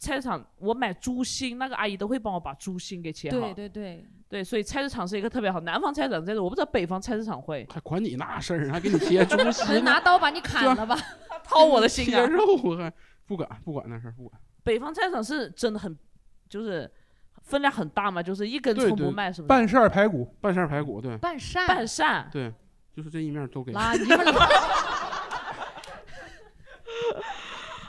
[0.00, 3.38] 菜市场我买猪心，那个阿姨都会帮我把猪心给切好。
[3.38, 4.04] 对对对。
[4.30, 5.58] 对，所以菜市场是一个特别好。
[5.60, 10.96] 南方菜市场这个我不知道，北方菜市场会还管你那事儿，还给你切猪心，拿刀把你砍了吧？
[11.42, 12.26] 掏我的心啊！
[12.26, 12.92] 切肉还
[13.26, 14.40] 不管不管那事儿不管。
[14.62, 15.98] 北方菜市场是真的很，
[16.48, 16.88] 就是
[17.42, 19.48] 分量很大嘛，就是一根葱不卖，是不是？
[19.48, 21.18] 半扇排骨，半扇排骨，对。
[21.18, 21.66] 半扇。
[21.66, 22.28] 半扇。
[22.32, 22.54] 对，
[22.94, 23.72] 就是这一面都给。
[23.72, 24.18] 那你们。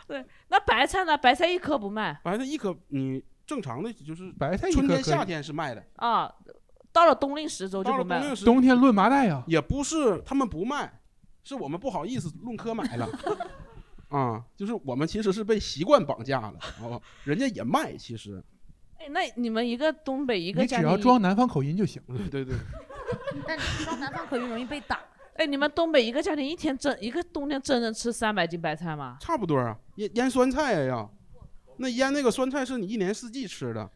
[0.07, 1.17] 对，那白菜呢？
[1.17, 2.21] 白菜一颗不卖。
[2.23, 3.23] 白菜一颗你。
[3.43, 6.33] 正常的就是白菜，春天夏天是卖的啊，
[6.93, 8.21] 到了冬令时周就不卖。
[8.45, 11.01] 冬天论麻袋呀，也不是他们不卖，
[11.43, 13.09] 是我们不好意思论颗买了。
[14.07, 18.41] 啊，就是我们其实是被习惯绑架了，哦，人家也卖其实。
[18.99, 22.01] 哎，那你们一个东北一个，你只要装南方口音就行。
[22.29, 22.55] 对对。
[23.45, 25.01] 但装南方口音容易被打。
[25.41, 29.17] 哎，你们东北一个家庭一天真一个冬天真能吃三百斤白菜吗？
[29.19, 31.13] 差不多啊，腌腌酸菜呀要。
[31.77, 33.89] 那腌那个酸菜是你一年四季吃的，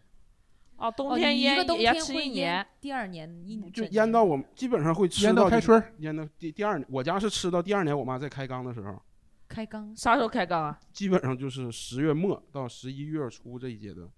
[0.77, 8.99] 哦，冬天腌也要吃一年，第二年一年就腌到我们基本上会吃到开春，腌到第第二年，我家是吃到第二年，我妈在开缸的时候，
[9.47, 10.79] 开缸啥时候开缸啊？
[10.91, 14.09] 基本上就是十月末到十一月初这一阶段。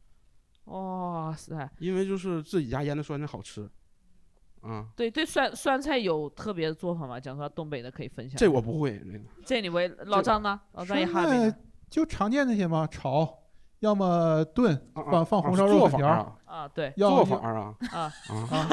[0.65, 1.69] 哇塞！
[1.79, 3.69] 因为就是自己家腌的酸菜好吃，
[4.61, 7.19] 啊，对对，酸酸菜有特别的做法吗？
[7.19, 8.37] 讲说东北的可以分享。
[8.37, 9.23] 这我不会，那个。
[9.45, 10.59] 这你会老张呢？
[10.73, 11.53] 老张也哈北
[11.89, 12.87] 就常见那些吗？
[12.89, 13.43] 炒。
[13.81, 18.11] 要么炖，放放红烧肉做法啊，对，做法啊啊啊！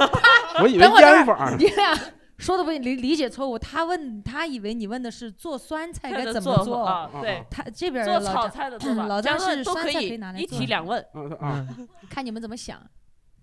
[0.65, 1.55] 我以为腌法。
[1.59, 1.95] 你俩
[2.39, 7.11] 说的不理理解错误，他问他以为你问的是做酸菜该怎么做啊？
[7.21, 11.05] 对，他这边做炒菜的 做法，老张是都可以拿来一提两问
[11.39, 11.69] 啊，
[12.09, 12.81] 看你们怎么想。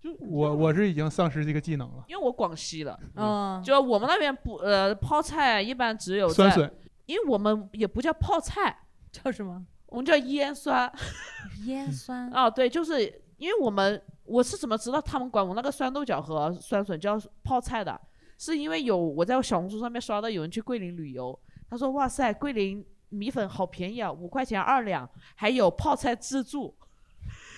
[0.01, 6.73] 就我我是已经丧失这个技能了，因为我广西的，嗯，就我们那边不呃泡菜一般只有酸笋，
[7.05, 8.75] 因为我们也不叫泡菜，
[9.11, 9.63] 叫什么？
[9.87, 10.91] 我们叫腌酸，
[11.65, 13.01] 腌酸啊，对，就是
[13.37, 17.99] 因为我们我是怎么知道他们管我那个酸豆角和酸笋叫泡菜的？
[18.39, 21.37] 是因为有我在小红书上面刷到有人去桂林旅游，
[21.69, 26.75] 他说哇塞，桂林米粉好便宜啊，五块钱二两，还有泡菜自助，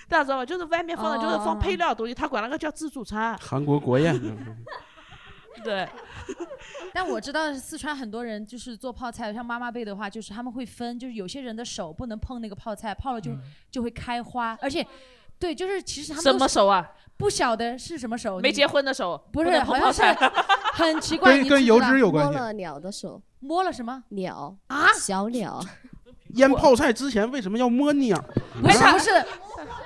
[0.08, 0.46] 大家知道吧？
[0.46, 3.36] 就是外面放的就是放配料的东西，他管那个叫自助餐。
[3.40, 4.18] 韩国国宴。
[5.62, 5.88] 对，
[6.92, 13.30] 但我知道四川很多人就是做泡菜，像妈妈辈的话，就是他们会分，就是有些人的手不能碰那个泡菜，泡了就
[13.70, 14.84] 就会开花，而且
[15.38, 16.90] 对，就是其实他们什么手啊？
[17.16, 20.32] 不晓得是什么手，没结婚的手，不是，能碰泡好像是菜
[20.74, 24.88] 很奇怪，跟跟油你知不知道脂有关系摸了鸟的手，摸了什么鸟啊？
[24.92, 25.64] 小鸟，
[26.34, 28.20] 腌泡菜之前为什么要摸鸟？
[28.60, 29.10] 不是不是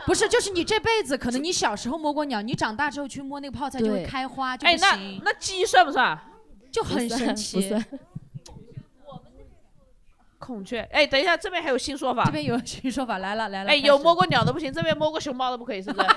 [0.09, 6.19] 不是，就是你这辈子可能你小时候摸过鸟，你长大之后去摸那个泡菜就会对开花，就哎，那不行，那鸡算不算？
[6.73, 7.61] 就很不算神奇。
[7.61, 7.85] 不算
[10.39, 12.25] 孔雀，哎，等一下，这边还有新说法。
[12.25, 16.09] 这边有新说法来了来了，哎，开始有摸过鸟的不行，这边摸过熊猫的不可以，是不是？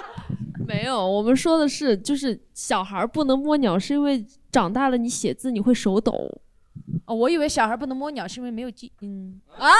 [0.66, 6.40] 没有，我们说的是，就是小孩儿不能摸鸟，是因为长大了你写字你会手抖。
[7.06, 9.70] 哦，我以为小孩不能摸鸟是因为没有记，嗯啊，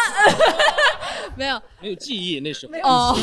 [1.37, 2.72] 没有，没有记忆那时候。
[2.88, 3.16] 哦，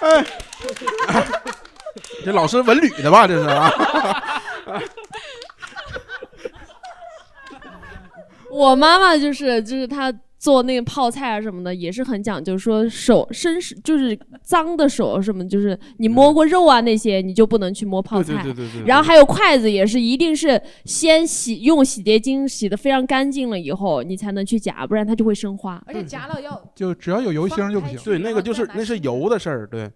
[0.00, 0.24] 哎，
[2.24, 3.26] 这老师文旅的吧？
[3.28, 3.70] 这是啊。
[8.50, 10.12] 我妈妈就是就是她
[10.44, 18.34] 做那个泡菜啊什么的，也是很讲究，说手伸手就是脏的手什么，就是你摸过肉啊那些，你就不能去摸泡菜。
[18.42, 25.82] 对对对对对对然后还有筷子也是，一定是先洗用洗洁精洗的非常干净了以后，你才能去夹，不然它就会生花。
[25.86, 27.98] 而且夹了要就只要有油星就不行。
[28.04, 29.90] 对，那个就是那是油的事儿，对，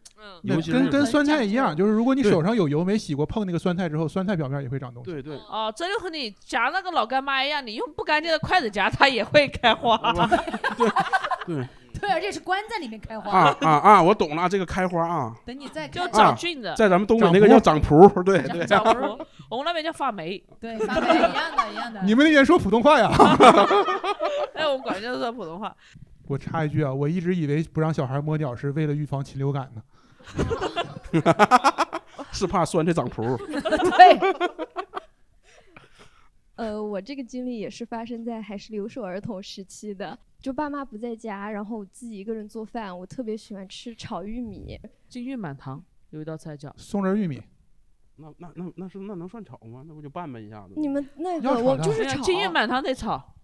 [0.44, 5.12] 那油星跟跟酸菜一样，就是如果你手上有油没洗过，碰那个酸菜之后，酸菜表面也会长东西。
[5.12, 9.98] 对对，哦，这就和你夹那个老干妈一样，你用不干净的筷子夹，它也会开花。
[11.46, 11.68] 对
[12.00, 14.02] 对，而且是关在里面开花啊啊啊！
[14.02, 18.64] 我懂了，这个开花啊，等你再就看长菌子，在咱们东北那个叫长蒲，对对。
[18.66, 19.18] 长蒲，
[19.50, 20.40] 我们那边叫发霉。
[20.60, 22.00] 对，发霉一样的，一样的。
[22.02, 23.10] 你们那边说普通话呀？
[24.54, 25.74] 哎，我们管就是说普通话。
[26.28, 29.82] 我插一句啊，我一直以为不让小孩摸鸟是为了预防禽流感呢。
[32.30, 33.36] 是怕酸这长蒲。
[33.36, 34.20] 对。
[36.56, 44.78] 呃，我这个经历也是发生在还是留守儿童时期的，就爸妈不在家，然后我自己一个人做饭，我特别喜欢吃炒玉米。
[45.08, 47.42] 金玉满堂有一道菜叫松仁玉米，
[48.16, 49.82] 那那那那是那能算炒吗？
[49.86, 50.74] 那不就拌拌一下子？
[50.76, 53.34] 你们那个我就是炒金玉满堂得炒，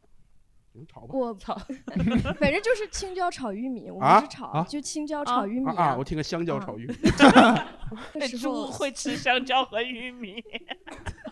[0.74, 1.08] 能炒吧？
[1.12, 1.56] 我炒，
[2.38, 5.96] 反正就是青椒炒玉米，我啊们是炒，啊就青椒炒玉米啊啊！
[5.98, 6.94] 我听个香蕉炒玉米。
[7.34, 7.66] 哎，
[8.14, 10.40] 那猪会吃香蕉和玉米。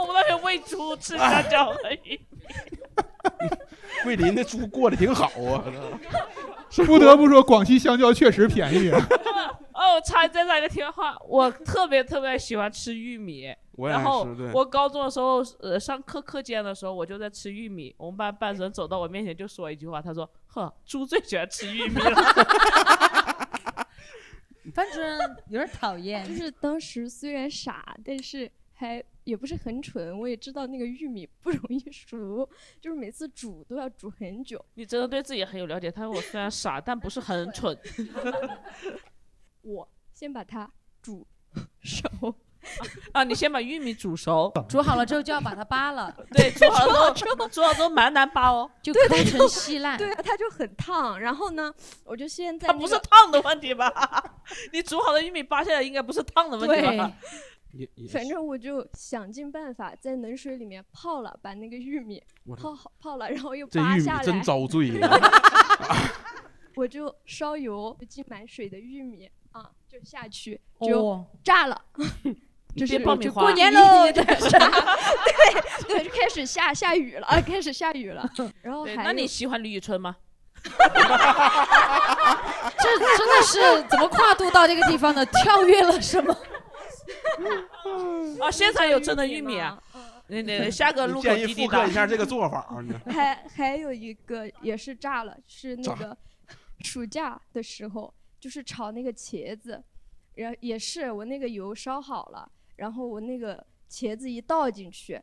[0.00, 2.20] 我们那边喂猪吃香蕉和玉米。
[4.04, 5.64] 桂林的猪过得挺好啊。
[6.86, 8.90] 不得不说，广西香蕉确实便宜。
[9.72, 13.54] 哦，我插再插一个题外话，我特别特别喜欢吃玉米。
[13.72, 17.94] 我也然后吃对我高中的时候，呃，上课课间的时候，我就在吃玉米。
[17.96, 22.22] 我们班班主任走到我面前就说一句话，他说：“呵，猪最喜欢吃玉米了。
[24.74, 32.48] 班主任有点讨厌，就是当时虽然傻，但是还也不是很蠢，我也知道那个玉米不 容易熟，
[32.80, 35.90] 就是每次煮都要煮很久。”你真的对自己很有了解。
[35.90, 37.78] 他说我虽然傻，但不是很 蠢。
[39.60, 40.70] 我先把它
[41.02, 41.26] 煮
[41.82, 42.08] 熟，
[43.12, 46.16] 啊，你先把玉米煮熟， 煮好了之后就要把它扒了。
[46.32, 49.98] 对，煮好了之后，煮好之后蛮难扒哦，就对抠成稀烂。
[49.98, 51.20] 对啊，它就很烫。
[51.20, 51.70] 然后呢，
[52.04, 53.92] 我就先在、它那个、不是烫的问题吧？
[54.72, 57.12] 你煮好的玉米扒下来应该不是烫的问题吧？
[57.72, 62.22] 也也反正我就想尽办法在冷水里面泡了，把那个玉米
[62.56, 64.22] 泡好泡了，然后又这玉米扒下来。
[64.24, 65.08] 真遭罪呀！
[66.76, 71.80] 我就烧油，就浸满水的玉米啊，就下去哦就炸了。
[72.76, 74.24] 就是变爆米花就过年 喽，对对
[75.88, 78.30] 对，就开始下下雨了，啊，开始下雨了。
[78.62, 80.16] 然后对，还有那你喜欢李宇春吗？
[82.78, 85.24] 这真的是怎么跨度到这个地方的？
[85.26, 86.36] 跳跃了什么？
[88.40, 89.82] 啊，现场有真的玉米啊！
[90.28, 92.80] 那那下个路口建议滴滴答复刻一下这个做法啊！
[92.82, 96.16] 你 还还有一个也是炸了，是那个
[96.80, 99.82] 暑假的时候，就是炒那个茄子，
[100.34, 105.20] 然后也是我那个油烧好了，然后我那个茄子一倒进去，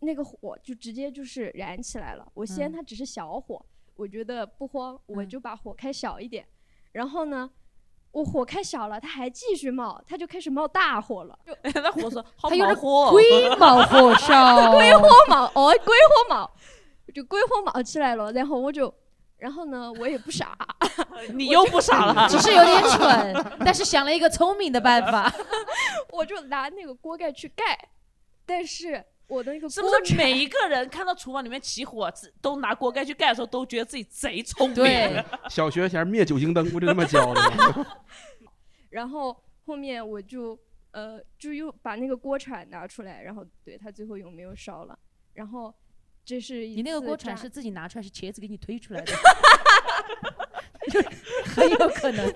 [0.00, 2.26] 那个火就直接就是燃起来了。
[2.34, 6.46] 我先嗯它只是小火，我觉得不慌，我嗯就把火开小一点，
[6.92, 7.50] 然后呢。
[8.12, 16.50] 我火开小了，它还继续冒，它就开始冒大火了，就 那火说好它有点冒火，龟毛火烧，鬼火冒，哦，鬼火冒，
[17.14, 18.30] 就鬼火冒起来了。
[18.32, 18.92] 然后我就，
[19.38, 20.56] 然后呢，我也不傻，
[21.32, 25.32] 你又不傻了， 只是有点蠢，但是想了一个聪明的办法。
[26.10, 27.88] 我就拿那个锅盖去盖，
[28.44, 34.74] 但是我的那个是不是每一个人看到厨房里面起火，自都拿锅盖去盖的时候，都觉得自己贼聪明？
[34.74, 37.86] 对， 小学前灭酒精灯不就这么教的吗？
[38.90, 40.58] 然后后面我就
[40.90, 44.98] 呃就又把那个锅铲拿出来，然后对他最后有没有烧了，
[45.32, 45.74] 然后
[46.26, 49.12] 这是你那个锅铲是自己拿出来，是茄子给你推出来的，
[50.92, 51.00] 就
[51.46, 52.30] 很有可能。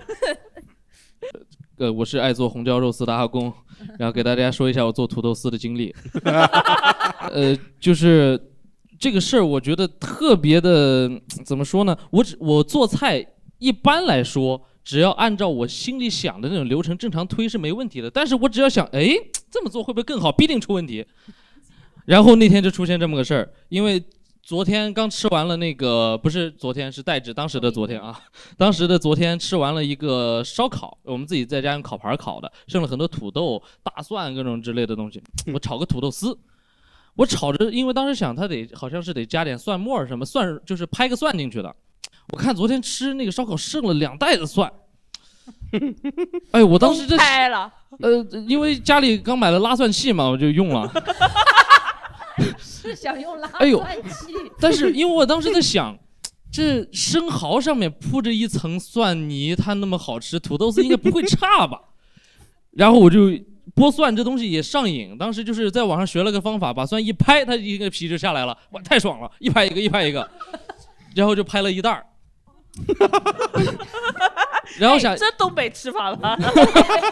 [1.77, 3.53] 呃，我是爱做红椒肉丝的阿公，
[3.99, 5.93] 然后给大家说一下我做土豆丝的经历。
[7.31, 8.39] 呃，就是
[8.97, 11.07] 这个事儿，我觉得特别的，
[11.45, 11.95] 怎么说呢？
[12.09, 13.23] 我只我做菜
[13.59, 18.09] 一般来说，只要按照我心里想的那种流程正常推是没问题的。
[18.09, 19.09] 但是我只要想，哎，
[19.51, 20.31] 这么做会不会更好？
[20.31, 21.05] 必定出问题。
[22.05, 24.03] 然后那天就出现这么个事儿，因为
[24.47, 28.17] 昨天刚吃完了那个，不是昨天是代指当时的昨天啊，
[28.57, 35.21] 当时的昨天吃完了一个烧烤，我们自己在家用烤盘烤的，剩了很多土豆、大蒜各种之类的东西，
[35.53, 36.39] 我炒个土豆丝。
[37.15, 41.75] 我炒着，因为当时想它得好像是得加点蒜末儿什么蒜，就是拍个蒜进去的。
[42.31, 44.71] 我看昨天吃那个烧烤剩了两袋子蒜，
[46.51, 50.89] 哎，我当时这拍了，呃，因为家里刚买了拉蒜器嘛，我就用了。
[52.57, 55.97] 是想用拉哎呦蒜器，但是因为我当时在想，
[56.51, 61.81] 这生蚝上面铺着一层蒜泥，它那么好吃，土豆丝应该不会差吧？
[62.71, 63.29] 然后我就
[63.75, 69.29] 剥蒜这东西也上瘾，当时就是在网上学了个方法，把蒜一拍，它一个皮就下来了，哇，太爽了！
[69.39, 70.29] 一拍一个，一拍一个，
[71.15, 72.05] 然后就拍了一袋儿。
[74.79, 76.37] 然后想哎这东北吃法吧？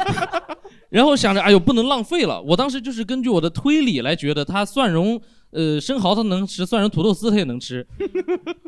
[0.90, 2.42] 然后想着，哎呦，不能浪费了。
[2.42, 5.20] 我当时就是根据我的推理来觉得，它蒜蓉，
[5.52, 7.86] 呃，生蚝它能吃，蒜蓉土豆丝它也能吃，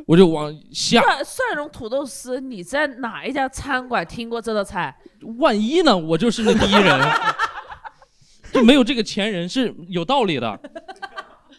[0.05, 1.01] 我就往下。
[1.01, 4.93] 蒜蒜蓉土豆丝，你在哪一家餐馆听过这道菜？
[5.37, 6.99] 万一呢，我就是那第一人，
[8.51, 10.59] 就没有这个前人是有道理的。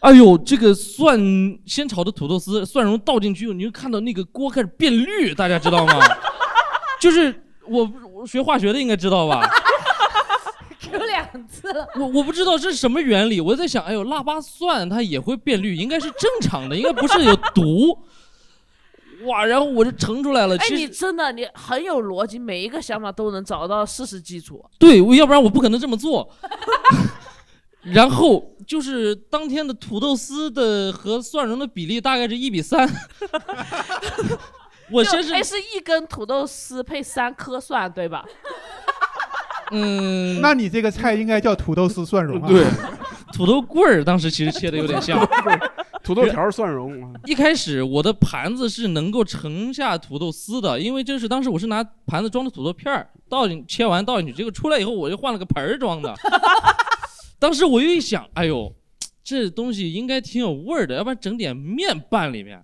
[0.01, 1.19] 哎呦，这个蒜
[1.65, 5.99] 先炒的土豆丝，蒜蓉倒进去，你就看到那个锅开始变绿，大家知道吗？
[6.99, 9.47] 就是我我学化学的应该知道吧？
[10.79, 11.87] 只有两次了。
[11.95, 17.97] 我我不知道这是什么原理，我在想，哎呦，腊八蒜它也会变绿，应该是正常的，应该不是有毒。
[19.27, 20.55] 哇，然后我就盛出来了。
[20.55, 24.63] 哎，其实你真的你很有逻辑，每一个想法都能找到事实基础。
[24.79, 26.29] 对，我要不然我不可能这么做。
[27.83, 32.87] 然后就是当天的土豆丝的和蒜蓉的比例大概是一比三。
[34.91, 38.25] 我先是就哎是一根土豆丝配三颗蒜，对吧？
[39.71, 42.47] 嗯，那你这个菜应该叫土豆丝蒜蓉啊。
[42.47, 42.65] 对，
[43.33, 45.19] 土豆棍儿当时其实切的有点像
[46.03, 47.13] 土豆条蒜蓉。
[47.25, 56.15] 一开始我的盘子是能够盛下土豆丝的，因为就是当时我是拿盘子装的土豆片儿倒进切完倒进去，结果出来以后我就换了个盆儿装的。
[57.37, 58.73] 当时我又一想，哎呦，
[59.23, 62.59] 这东西应该挺有味儿的，要不然整点面拌里面。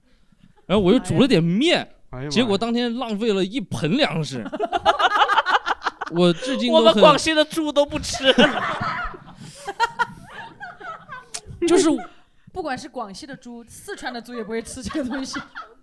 [0.66, 4.46] 然后我又煮了点面，哎结果当天浪费了一盆粮食。
[6.12, 8.34] 我至今我们广西的猪都不吃。
[11.68, 11.90] 就是
[12.54, 15.42] 不管是广西的猪，四川的猪也不会吃这个东西。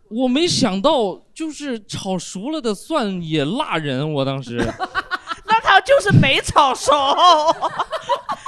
[0.08, 4.12] 我没想到，就是炒熟了的蒜也辣人。
[4.12, 4.56] 我当时
[5.44, 6.92] 那他就是没炒熟，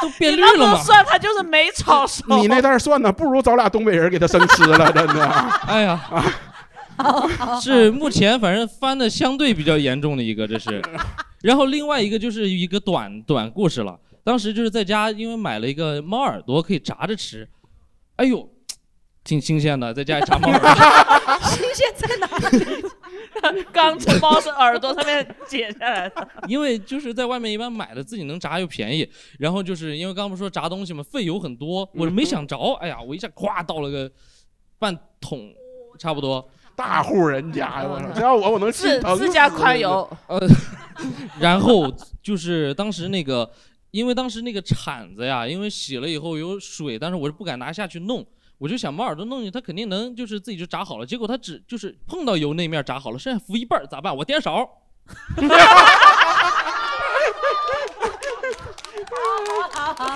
[0.01, 0.73] 都变绿了嘛。
[0.75, 2.23] 么蒜，他就是没炒熟。
[2.38, 5.27] 你那袋蒜呢，不如找俩东北人给他生吃了，真的。
[5.66, 6.01] 哎呀，
[7.61, 10.83] 是目前反正翻的相对比较严重的一个，这是。
[11.43, 13.99] 然后另外一个就是一个短短故事了。
[14.23, 17.47] 当时就是在家，因为买了一个猫耳朵可以炸着吃，
[18.17, 18.49] 哎呦，
[19.23, 20.71] 挺新鲜的，在家里炸猫耳朵。
[21.51, 22.85] 新鲜在哪里？
[23.71, 26.29] 刚从猫的耳朵上面剪下来的。
[26.49, 29.07] 因为就是在外面一般买的自己能炸又便宜，
[29.39, 34.11] 然后就是因为刚刚不说炸东西嘛，费油很多，我没想着，哎呀，我一下咵倒了个
[34.79, 35.53] 半桶，
[35.99, 36.49] 差不多。
[36.77, 38.09] 大户人家呀，我操！
[38.15, 40.41] 只要我我能心自疼自家宽油， 呃，
[41.39, 43.51] 然后就是当时那个，
[43.91, 48.27] 因为当时那个铲子呀，因为洗了以后有水，但是我是不敢拿下去弄，
[48.59, 51.07] 我就想猫耳朵弄进去，它肯定能就是自己就炸好了。
[51.07, 54.17] 结果它只就是碰到油那面炸好了，剩下浮一半儿咋办？
[54.17, 54.69] 我颠勺。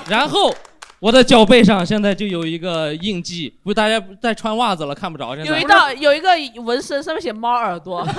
[0.08, 0.54] 然后
[1.00, 5.36] 我的脚背上现在就有一个印记，不，大家在穿袜子了，看不着。
[5.36, 8.06] 现在有一道有一个纹身，上面写猫耳朵。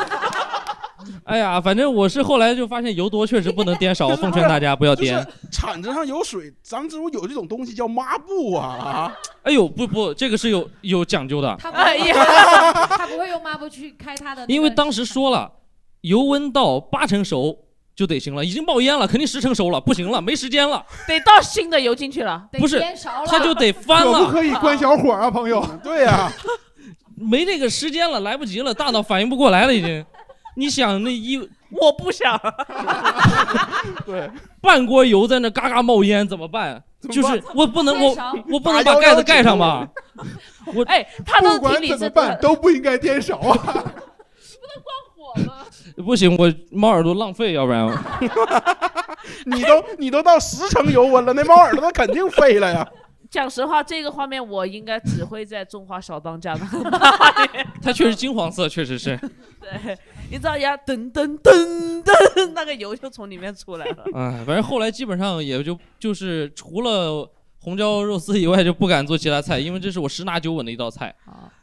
[1.23, 5.25] 哎呀，反正我是后来就发现油多确实不能颠勺，奉劝大家不要颠。
[5.51, 8.67] 铲子上有水，咱们这不有这种东西叫抹布啊？
[8.79, 14.53] 啊， 哎呦，不不，这个是有有讲究的，他不会用，他不会用抹布去开他的那个。
[14.53, 15.51] 因为当时说了，
[16.01, 17.57] 油温到八成熟
[17.99, 22.41] 就得行了，已经冒烟了，肯定十成熟了，不行了，没时间了，得倒新的油进去了。
[22.57, 22.81] 不是
[23.27, 25.61] 他就得翻可了，不可以关小火啊，朋友？
[25.83, 26.31] 对呀、
[27.17, 30.05] 没这个时间了，来不及了，大脑反应不过来了，已经。
[30.55, 31.37] 你想那一
[31.71, 32.39] 我不想，
[34.07, 34.31] 对，
[34.61, 36.81] 半锅油在那嘎嘎冒烟怎么办？
[37.11, 38.15] 就是我不能我
[38.49, 39.85] 我不能把盖子盖上吧？
[40.73, 43.57] 我哎，他都不管怎么办都不应该颠勺啊！
[43.57, 45.08] 不
[46.15, 47.87] 行，我猫耳朵浪费，要不然
[49.45, 52.87] 你都你都到十成油温了，那猫耳朵那肯定废了呀。
[53.29, 56.65] 讲实话，这个画面我应该只会在《中华小当家》的
[57.79, 59.15] 它确实金黄色，确实是。
[59.61, 59.95] 对，
[60.31, 64.03] 你知道呀，噔噔噔噔，那个油就从里面出来了。
[64.15, 67.29] 哎，反正后来基本上也就就是除了
[67.59, 71.13] 红椒肉丝以外，就不敢做其他菜，因为这是我十拿九稳的一道菜。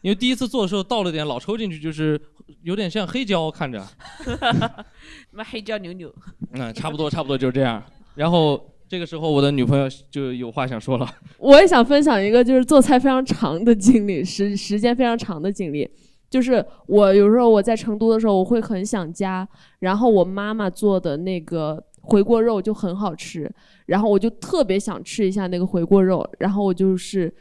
[0.07, 2.17] 因为第一次做的时候倒了点老抽进去，就是
[2.63, 3.85] 有点像黑椒，看着。
[4.25, 6.15] 什么黑椒牛牛？
[6.55, 7.83] 嗯，差不多，差不多就是这样。
[8.15, 11.13] 然后这个时候，我的女朋友就有话想说了。
[11.39, 15.91] 我也想分享一个就是做菜非常长的经历，时时间非常长的经历。
[16.31, 19.49] 就是我有时候我在成都的时候，我会很想家，
[19.81, 23.53] 然后我妈妈做的那个回锅肉就很好吃，
[23.87, 27.35] 然后我就特别想吃一下那个回锅肉，然后我就是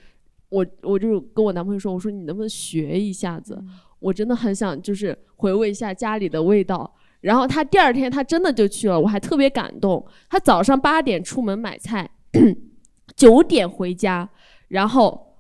[0.55, 3.61] 我我就跟我男朋友说，我说你能不能学一下子？
[3.99, 6.89] 我真的很想就是回味一下家里的味道。
[7.19, 10.05] 然后他第二天他真的就去了，我还特别感动。
[10.29, 12.09] 他早上八点出门买菜，
[13.17, 14.29] 九点回家，
[14.69, 15.35] 然后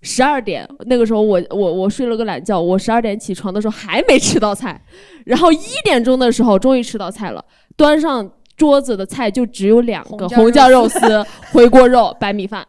[0.00, 4.84] 十二点那个时候我我我睡了个懒觉，我十二点起床的时候还没吃到菜，
[5.24, 7.42] 然后一点钟的时候终于吃到菜了，
[7.76, 10.98] 端上桌子的菜就只有两个红椒肉丝、
[11.52, 12.66] 回锅肉、白米饭。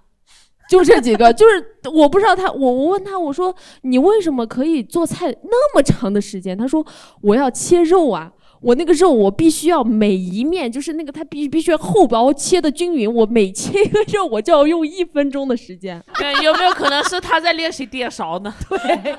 [0.74, 1.64] 就这几个，就是
[1.94, 6.58] 我不知道他，我我问他，我说你为什么可以做菜那么长的时间？
[6.58, 6.84] 他说
[7.22, 16.04] 我要切肉啊，我那个肉我必须要每一面就是那个它必必须要厚薄切的均匀，我每切一个肉我就要用一分钟的时间。
[16.16, 18.52] 对，有没有可能是他在练习颠勺呢？
[18.68, 19.16] 对，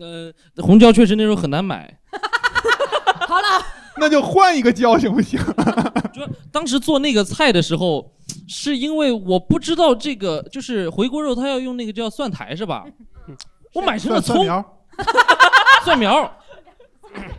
[0.00, 0.32] 呃，
[0.62, 1.98] 红椒确实那时候很难买，
[3.28, 3.46] 好了，
[3.98, 5.38] 那就换一个椒行不行？
[6.14, 8.13] 就当时做那个菜的时候，
[8.48, 12.84] 是因为我不知道这个就是回锅肉，它要用那个叫蒜苔是吧？
[13.74, 14.78] 我买成了葱蒜苗，
[15.84, 16.38] 蒜苗，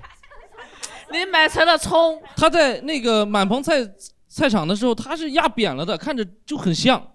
[1.11, 3.75] 你买成了葱，他在那个满棚菜
[4.27, 7.11] 菜场的时候，他是压扁了的，看着就很像。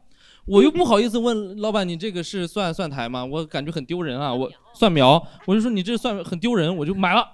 [0.46, 3.24] 我又不好意思问老板，你这个是蒜蒜苔吗？
[3.24, 4.34] 我感觉很丢人啊。
[4.34, 7.24] 我蒜苗，我就说你这蒜很丢人，我就买了。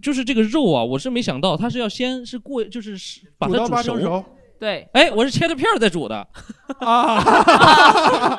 [0.00, 4.24] 就是这个肉啊，我是没想到它是要先是过，就是是把煮到它煮熟。
[4.62, 6.24] 对，哎，我是切了片儿再煮的
[6.78, 7.18] 啊，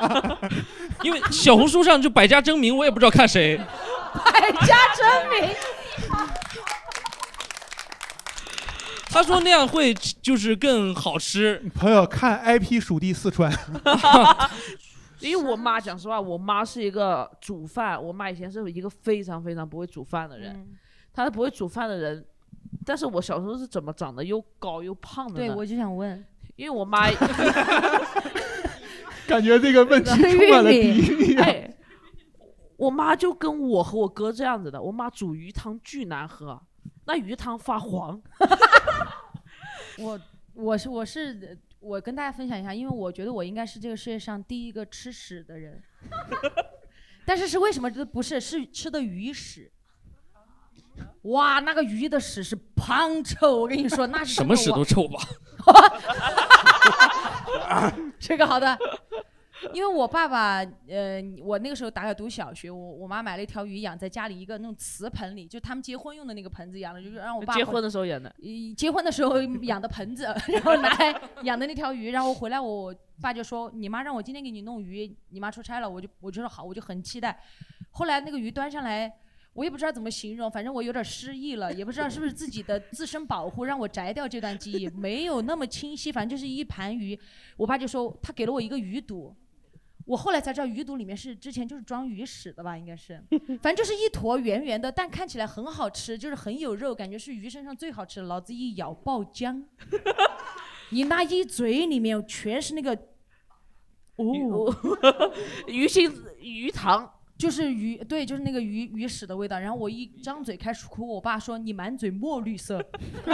[1.04, 3.58] 因为小红书上就百家争鸣，我也不知道看谁。
[3.58, 5.54] 百家争鸣。
[9.12, 11.62] 他说那样会就是更好吃。
[11.74, 13.52] 朋友看 IP 属地四川，
[15.20, 20.66] 因为我妈讲实话，我妈是一个煮饭，我妈以前是一个非常非常不会煮饭的人，
[21.12, 22.24] 她是不会煮饭的人。
[22.84, 25.48] 但是我小时候是怎么长得又高又胖的呢？
[25.48, 26.24] 对，我就想问，
[26.56, 27.10] 因为我妈
[29.26, 31.44] 感觉这个问题充满了敌意啊。
[31.48, 31.76] 哎，
[32.76, 36.60] 我妈就跟我和我哥这样子的，我妈煮鱼汤巨难喝，
[37.06, 38.20] 那鱼汤发黄。
[39.98, 40.20] 我
[40.54, 45.82] 我是我是我跟大家分享一下，因为我觉得我应该是这个世界上第一个吃屎的人，
[47.24, 47.90] 但是是为什么？
[47.90, 49.70] 这不是是吃的鱼屎。
[51.22, 55.18] 哇，那个鱼的屎是胖臭，我跟你说，那是 什么屎都臭吧？
[55.66, 55.72] 我
[58.20, 58.78] 这个好的，
[59.72, 77.40] 因为我爸爸，呃，我那个时候大概读小学，我我妈买了一条鱼养在家里一个那种瓷盆里，就他们结婚用的那个盆子养的，就是让我爸结婚的时候养的，呃结婚的时候养的盆子，然后拿来养的那条鱼，然后回来我爸就说你妈让我今天给你弄鱼，你妈出差了，我就我就说好，我就很期待。
[77.90, 79.10] 后来那个鱼端上来，
[79.54, 87.18] 我也不知道怎么形容，反正我有点失忆了，也不知道是不是自己的自身保护让我摘掉这段记忆，没有那么清晰，反正就是一盘鱼。
[87.56, 89.34] 我爸就说他给了我一个鱼肚。
[90.06, 93.18] 我后来才知道，鱼肚里面是之前就是装鱼屎的吧，应该是，
[93.62, 98.26] 反正就是一坨圆圆的，但看起来很好吃，就是很有肉，感觉是鱼身上最好吃的。
[98.26, 99.64] 老子一咬爆浆，
[100.90, 102.92] 你那一嘴里面全是那个，
[104.16, 104.76] 哦，
[105.68, 107.10] 鱼腥鱼塘，
[107.44, 109.60] 就是鱼，对，就是那个鱼鱼屎的味道。
[109.60, 112.82] 然后我一张嘴开始哭，我爸说你满嘴墨绿色，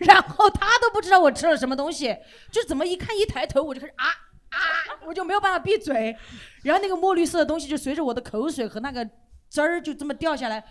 [0.00, 2.16] 然后他都不知道我吃了什么东西，
[2.50, 4.06] 就怎么一看一抬头我就开始啊
[4.48, 4.56] 啊，
[5.06, 6.16] 我就没有办法闭嘴，
[6.62, 9.06] 然后那个墨绿色的东西就随着我的口水和那个
[9.50, 10.64] 汁儿就这么掉下来。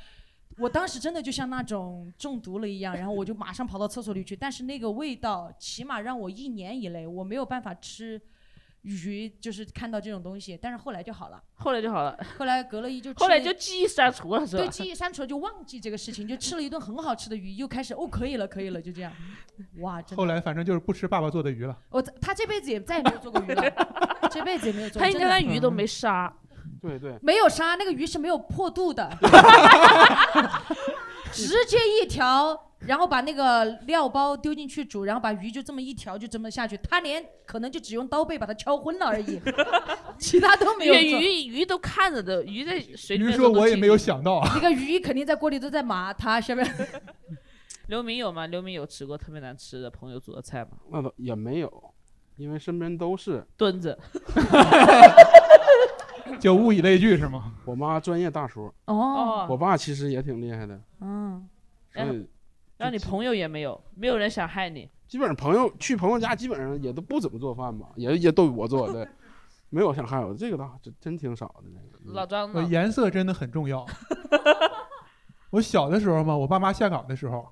[0.58, 4.36] 我当时真的就像那种中毒了一样，然后我就马上跑到厕所里去。
[4.36, 8.20] 但是那个味道，起码让我一年以内我没有办法吃
[8.88, 11.42] 鱼，就是看到这种东西，但是后来就好了。
[11.56, 14.64] 后来就好了，后来隔了一就吃 后来了就记忆删除了是吧？
[14.64, 19.12] 对，记忆删除了就忘记这个事情，就吃了一顿很好吃的鱼，又开始哦可以了可以了，就这样。
[19.82, 20.18] 哇，真的。
[20.18, 21.78] 后来反正就是不吃爸爸做的鱼了。
[21.90, 23.64] 我他这辈子也再也没有做过鱼了，
[24.32, 25.02] 这辈子也没有做过。
[25.02, 26.34] 他应该连鱼都没杀。
[26.80, 29.10] 对对，没有杀，那个鱼是没有破肚的，
[31.32, 39.40] 直接一条，然后把那个料包丢进去煮，然后把鱼就这么一条就这么下去，他连可能就只用刀背把它敲昏了而已，
[40.18, 41.02] 其他都没有做。
[41.02, 44.50] 鱼鱼都看着的，鱼在水里面鱼说我也没有想到啊。
[44.56, 46.66] 那个鱼肯定在锅里都在麻，他下面。
[47.88, 48.48] 刘明有吗？
[48.48, 50.72] 刘明有吃过特别难吃的朋友煮的菜吗？
[50.90, 51.94] 那倒也没有，
[52.38, 53.98] 因为身边都是墩子。
[56.42, 57.54] 就物以类聚是吗？
[57.64, 61.48] 我妈专业大厨，哦我爸其实也挺厉害的，嗯，
[61.94, 62.28] 所以
[62.78, 64.90] 让你朋友也没有，没有人想害你。
[65.08, 69.08] 基本上朋友去朋友家，基本上也都不怎么做饭吧，也也都我做对，
[69.70, 71.64] 没有想害我，这个倒真真挺少的。
[72.04, 72.60] 这个老张呢？
[72.60, 73.86] 我颜色真的很重要。
[75.52, 77.48] 我小的时候嘛，我爸妈下岗的时候，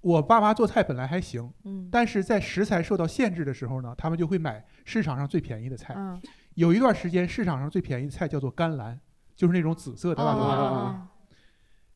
[0.00, 5.94] 我爸妈做菜本来还行，嗯但是在食材受到限制的时候呢，他们就会买市场上最便宜的菜。
[5.96, 6.20] 嗯
[6.54, 8.98] 有一段时间，市场上最便宜的菜叫做甘蓝，
[9.36, 11.08] 就是那种紫色的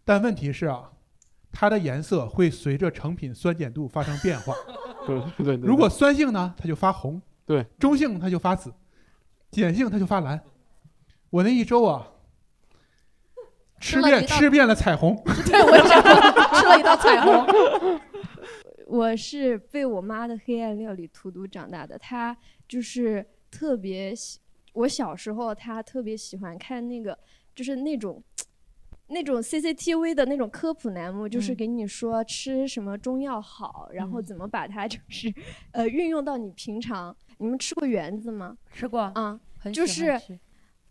[0.04, 0.90] 但问题是啊，
[1.52, 4.54] 它的颜色会随着成品酸碱度发生变化。
[5.06, 8.72] 对对对对如果酸性呢，它就发红；对，中性它就发紫，
[9.50, 10.40] 碱性它就发蓝。
[11.28, 12.08] 我那一周啊，
[13.80, 15.14] 吃遍吃遍了彩虹。
[15.44, 18.00] 对，我也想说吃了一道彩虹。
[18.86, 22.36] 我是被我妈的黑暗料理荼毒长大的，她
[22.68, 24.38] 就是特别喜，
[24.72, 27.18] 我小时候她特别喜欢看那个，
[27.54, 28.22] 就是那种。
[29.12, 35.32] 那种 CCTV 的那种科普栏目，就是嗯给你说吃什么中药好，然后嗯怎么把它 就是
[35.72, 37.14] 呃运用到你平常。
[37.38, 38.56] 你们吃过圆子吗？
[38.72, 40.20] 吃过，啊，很就是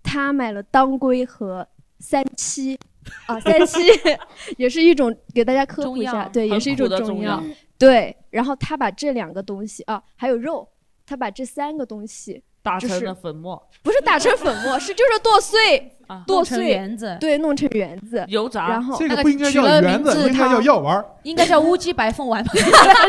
[0.03, 1.65] 他买了当归和
[1.99, 2.77] 三七
[3.25, 3.79] 啊，三七
[4.57, 7.43] 也是一种给大家科普一下，对，也是一种中药药。
[7.77, 10.67] 对，然后他把这两个东西啊，还有肉，
[11.05, 21.05] 他把这三个东西打成了粉末，不是打成粉末，是就是剁碎啊，剁成碎圆子对，弄成圆子，油炸然后这个不应该叫圆子，应该叫汤药丸儿。
[21.23, 22.43] 应该叫乌鸡白凤丸。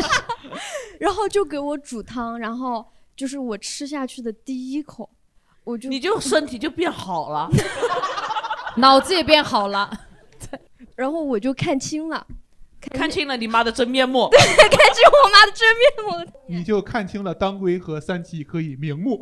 [1.01, 2.87] 然后就给我煮汤，然后
[3.17, 5.11] 就是我吃下去的第一口，
[5.65, 7.51] 我就你就身体就变好了。
[8.79, 9.91] 脑子也变好了。
[10.95, 12.25] 然后我就看清了，
[12.93, 14.29] 看清了你妈的真面目。
[14.31, 16.33] 对看清我妈的真面目。
[16.47, 19.19] 你就看清了当归和三七可以明目。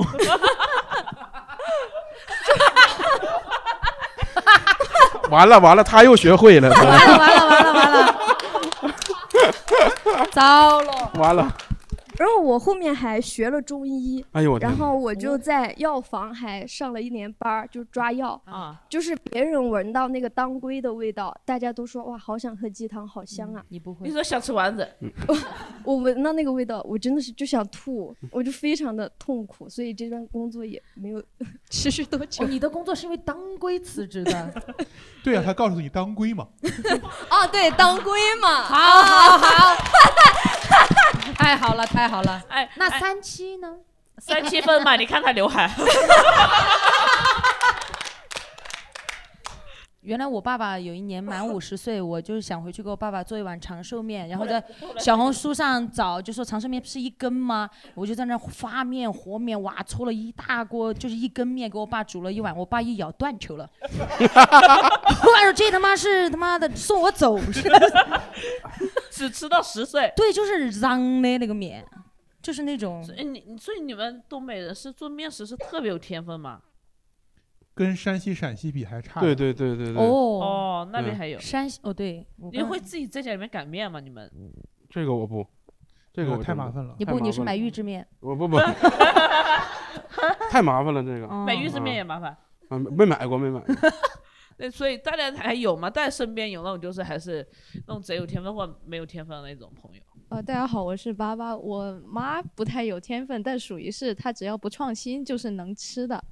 [5.31, 8.16] 完了完了，他又学会了，完了完了完了完了，
[10.33, 11.11] 糟了。
[11.14, 11.47] 完了，
[12.21, 23.64] 然后我后面还学了中医，哎呦我天然后我就在药房还上了一年班儿，就抓药啊，就是别人闻到那个当归的味道，大家都说哇，好想喝鸡汤，好香啊！
[23.71, 24.87] 你不会你说想吃丸子，
[25.83, 31.25] 我闻到那个味道，我真的是就想吐，我就非常的痛苦，所以这段工作也没有
[31.71, 32.45] 持续多久。
[32.45, 34.62] 哦，你的工作是因为当归辞职的？
[35.25, 36.47] 对啊，他告诉你当归嘛。
[37.33, 38.12] 哦，对，当归
[38.43, 38.62] 嘛。
[38.64, 39.77] 好好好，
[41.35, 42.43] 太好了太好了。
[42.49, 43.68] 哎，那三七呢？
[44.18, 45.70] 三七分嘛，你看他刘海。
[50.03, 54.62] 原来我爸爸有一年满 五十岁，我就是想回去给我爸爸做一碗长寿面，然后在
[54.98, 57.68] 小红书上找，就说长寿面不是一根吗？
[57.94, 63.68] 我就在那发面和面，哇，搓了一大锅，就是一根面给我爸煮了一碗，我爸一咬断球了。
[63.82, 68.22] 我说这他妈是他妈的送我走似的。
[69.11, 70.11] 只吃到十岁。
[70.16, 71.84] 对，就是脏的那个面，
[72.40, 73.05] 就是那种。
[73.05, 76.61] 所以你你所以你们东北人是做面食是特别有天分吗？
[77.75, 79.21] 跟山西、陕西比还差。
[79.21, 84.01] 对对对对对，哦哦，那边还有山西哦，对，我刚你会自己在家里面擀面吗？
[84.01, 84.31] 你们？
[84.89, 85.47] 这个我不，
[86.12, 88.07] 这个太麻烦了你不，你是太麻烦了买预制面。
[88.21, 88.59] 我不不，
[90.51, 91.27] 太麻烦了这个。
[91.27, 92.37] 哦买预制面也麻烦。
[92.68, 93.75] 啊，没买过，没买过。
[94.59, 95.89] 对，所以大家还有吗？
[95.89, 97.47] 大家身边有那种就是还是
[97.87, 100.03] 那种贼有天分或没有天分的那种朋友？
[100.29, 101.57] 呃，大家好，我是八八。
[101.57, 106.23] 我妈不太有天分，但属于是她只要不创新就是能吃的。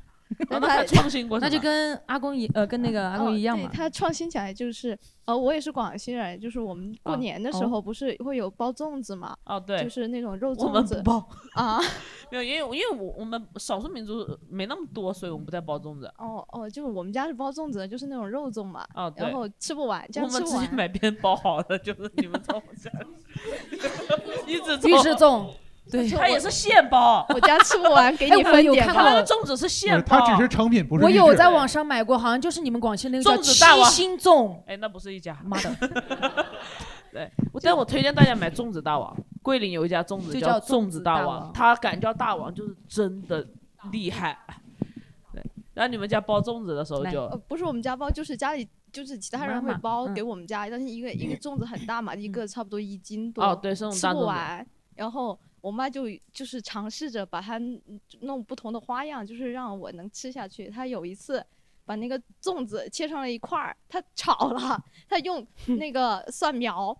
[0.50, 3.76] 哦 那她创新那就跟阿公一呃跟那个阿公一样哦、嘛对，。
[3.76, 9.36] 她创新起来就是，呃，我也是广西人，就是我们过啊年的时哦候不是会有包粽子嘛？
[9.44, 11.78] 哦，对，就是那种肉粽子包啊。
[12.30, 16.06] 没有，因为因为我我们少数民族没那么多，所以我们不带包粽子。
[16.18, 18.86] 哦哦，就是我们家是包粽子的，就是那种肉粽嘛。
[18.94, 20.58] 哦对然后吃不完，这我样吃不完。
[20.58, 22.90] 们直接买别人包好的，就是你们从我家
[24.46, 25.50] 一直预制粽，
[25.90, 27.24] 对它也是现包。
[27.34, 28.74] 我家吃不完，给你哎我分点吧。
[28.74, 35.38] 有看过它的粽子是现包，它只是成品，不是我有在网上买过，好像就是你们广西那个叫粽子大王七星粽，哎，那不是一家。
[35.44, 35.74] 妈的，
[37.12, 37.30] 对，
[37.62, 43.46] 但我推荐大家买粽子大王，桂林有一家粽子就叫粽粽子大大王他敢叫大王就是真的
[43.90, 44.38] 厉害。
[45.32, 45.42] 对，
[45.74, 54.66] 然后你们家包粽子的时候就呃，不是我们家包，就是家里就是其他人会包给我们家，但是一个一个粽子很大嘛，一个差不多一斤多，哦对是那种吃大粽子不完。
[54.96, 57.60] 然后我妈就就是尝试着把它
[58.20, 60.68] 弄不同的花样，就是让我能吃下去。
[60.68, 61.44] 她有一次
[61.84, 66.96] 把那个粽子切成了一块儿，她炒了，她用那个蒜苗。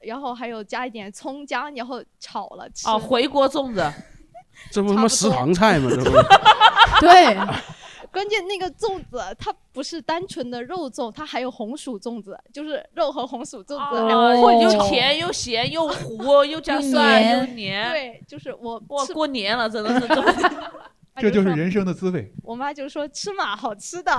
[0.00, 2.88] 然后还有加一点葱姜，然后炒了吃。
[2.88, 3.92] 哦回锅粽子，
[4.72, 5.90] 这不他妈食堂菜吗？
[5.92, 6.10] 这不
[7.02, 7.36] 对，
[8.12, 17.90] 关键那个粽子它不是单纯的肉粽，它还有红薯粽子，就是肉和红薯粽子两个哦，又甜又咸又糊又加蒜又黏。
[17.90, 20.50] 对，就是我哇，吃过年了，真的是粽子。
[21.16, 22.32] 这就是人生的滋味。
[22.42, 24.12] 我妈就说吃嘛，好吃的。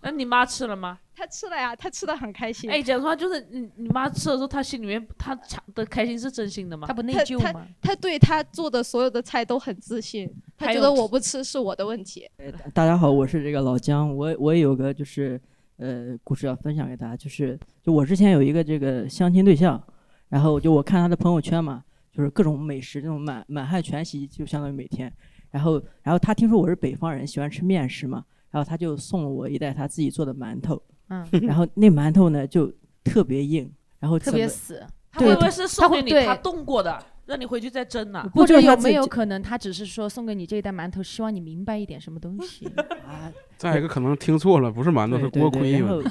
[0.00, 0.98] 那你妈吃了吗？
[1.14, 2.70] 她吃了呀，她吃的很开心。
[2.70, 6.86] 哎，讲实话，就是你你妈吃的时候，她心里面她尝的开心是真心的吗？
[6.86, 7.66] 她不内疚吗？
[7.82, 12.28] 她对她做的所有的菜都很自信，她觉得我不吃是我的问题。
[12.72, 15.40] 大家好，我是这个老姜，我我也有个就是
[15.78, 19.82] 呃故事要分享给大家，就是就我之前有一个这个相亲对象，
[20.28, 21.82] 然后就我看他的朋友圈嘛，
[22.12, 25.12] 就是各种美食那种满满汉全席，就相当于每天，
[25.50, 32.72] 然后然后他听说我是北方人，喜欢吃面食嘛，然后他就送了我一袋他自己做的馒头，嗯，然后那馒头呢就
[33.04, 34.82] 特别硬，然后特别死。
[35.10, 38.30] 他会不会是送给你对她冻过的，让你回去再蒸呢？
[38.34, 42.70] 或者有没有可能他只是说送给你这一袋馒头，希望你明白一点什么东西？
[43.56, 46.02] 再一个可能听错了，不是馒头是锅盔嘛然后。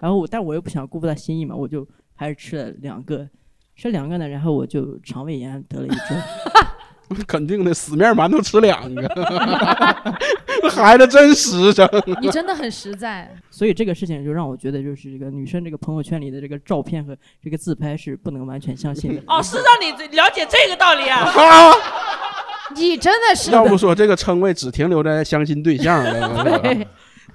[0.00, 3.26] 然后我但我又不想辜负他心意嘛，我就还是吃了两个，
[3.74, 6.14] 吃两个呢，然后我就肠胃炎得了一周。
[7.26, 9.02] 肯定的，死面馒头吃两个，
[10.62, 11.88] 这孩子真实诚。
[12.20, 13.30] 你真的很实在。
[13.50, 19.22] 所以这个事情就让我觉得，就是这个女生这个朋友圈里的这个照片和这个自拍是不能完全相信的。
[19.26, 21.20] 哦，是让你了解这个道理啊。
[21.20, 21.72] 啊！
[22.74, 26.60] 你真的是要不说这个称谓只停留在相亲对象了。
[26.62, 26.86] 对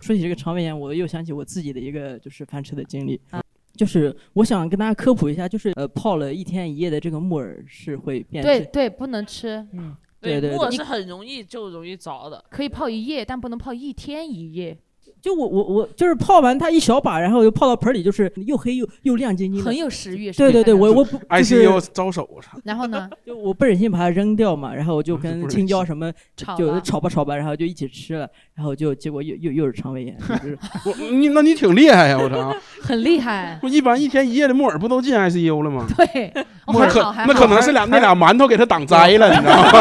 [0.02, 3.22] 说起这个肠胃炎，我又想起我自己的一个就是翻车的经历。
[3.30, 3.40] 啊
[3.80, 8.50] 就是我想跟大家科普一下，就是呃泡了一天一夜的这个木耳是会变质。
[8.50, 9.66] 对对，不能吃。
[9.72, 12.44] 嗯，对对对木耳是很容易就容易着的。
[12.50, 14.78] 可以泡一夜，但不能泡一天一夜。
[15.22, 22.58] 就我我我就是泡完它一小把，然后又泡到盆里，就是又黑又又亮晶晶的，很有食欲是对对对，我我不 就是 ICU 招手，我操！
[22.64, 23.10] 然后呢？
[23.26, 32.18] 就我不忍心把它扔掉嘛，然后我就跟青椒什么就炒吧炒吧，然后就一起吃了，然后就结果又又又是肠胃炎，就是 我你那你挺厉害呀！
[32.18, 32.56] 我操！
[32.82, 33.58] 很厉害。
[33.62, 35.86] 不一般一天一夜的木耳不都进 ICU 了吗？
[35.98, 36.32] 对，
[36.66, 39.72] 哦木耳可那可能是俩那俩馒头给他挡灾了，你知道吗？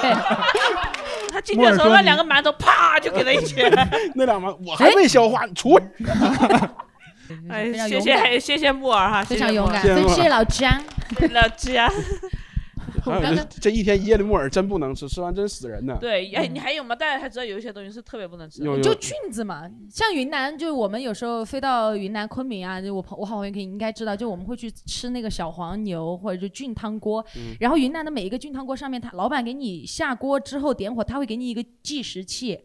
[0.00, 0.10] 对，
[1.40, 3.70] 他进去的时候，那两个馒头啪就给他一拳。
[4.14, 5.86] 那两馒我还没消化，你出去！
[7.48, 10.70] 哎谢谢谢谢木耳哈，非常勇敢，谢谢老姜。
[11.30, 11.90] 老姜。
[13.04, 15.96] 还有这这一天一夜的木耳真不能吃，吃完真死人呢。
[16.00, 16.94] 对，哎，你还有吗？
[16.94, 18.66] 大家还知道有一些东西是特别不能吃的。
[18.66, 32.58] 有有就菌子嘛，像云南，就我们有时候飞到云南昆明啊，就我朋我好朋友可以应该知道，就我们会去吃那个小黄牛或者就菌汤锅，嗯然后云南的每一个菌汤锅上面，他老板给你下锅之后点火，他会给你一个计时器。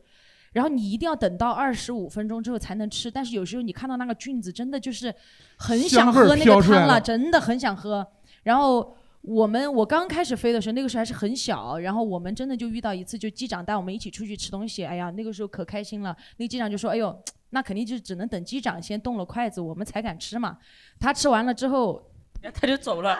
[0.53, 5.13] 然后你一定要等到二十五分钟之后才能吃，但是有时候你看到那个菌子，真的就是
[5.57, 8.07] 很想喝那个汤了，真的很想喝。
[8.43, 8.95] 然后
[9.27, 16.15] 我们我刚开始飞的时候，那个时候还是很小，然后我们真的就遇到一次，就机长带我们一起出去吃东西，哎呀，那个时候可开心了。
[16.37, 20.59] 那个机长就说：“哎呦，那肯定就只能等机长先动了筷子，我们才敢吃嘛。”
[20.99, 22.11] 他吃完了之后，
[22.53, 23.19] 他就走了，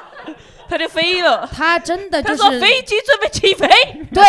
[0.67, 1.47] 他就飞了。
[1.51, 3.67] 他真的就是他说飞机准备起飞。
[4.13, 4.23] 对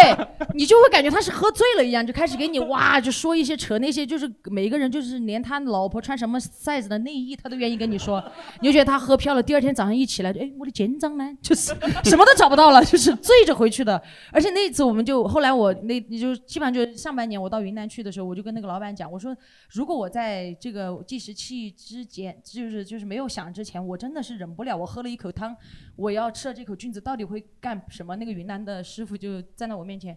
[0.54, 8.22] 你就会感觉他是喝醉了一样，就开始给你哇，就说一些扯那些，就是每一个人就是连他老婆穿什么 size 的内衣，他都愿意跟你说，
[8.60, 9.42] 你就觉得他喝飘了。
[9.42, 11.24] 第二天早上一起来，哎，我的肩章呢？
[11.42, 11.74] 就是
[12.04, 14.00] 什么都找不到了，就是醉着回去的。
[14.32, 19.36] 而且那次我们就后来我那你就基本上就上半年我到云南去的时候，我就跟那个老板讲，我说
[19.70, 25.56] 如果我在这个计时器之前，就是就是没有响之前，我真的是忍不了，我喝了一口汤，
[25.96, 28.14] 我要吃了这口菌子到底会干什么？
[28.14, 30.16] 那个云南的师傅就站在我面前。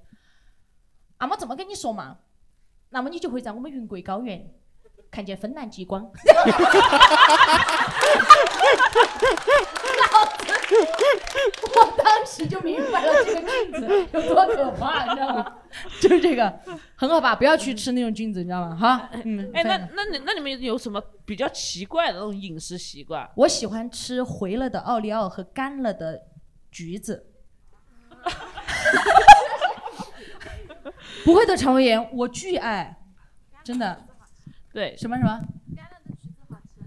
[1.18, 2.20] 阿妈这么跟你说嘛，
[2.90, 4.50] 那么你就会在我们云贵高原
[5.12, 6.10] 看见芬兰极光。
[11.76, 15.56] 我当时就明白了这个菌子有多可怕你知道吗？
[16.02, 16.60] 就是这个
[16.96, 18.76] 很好吧不要去吃那种菌子你知道吗？
[18.76, 19.10] 哈？
[19.26, 23.28] 嗯哎那那你那你们有什么比较奇怪的那种饮食习惯？
[23.36, 26.20] 我喜欢吃回了的奥利奥和干了的
[26.72, 27.26] 橘子。
[31.24, 32.98] 不会的肠胃炎我巨爱
[33.64, 34.06] 真的。
[34.74, 35.40] 对，什么什么？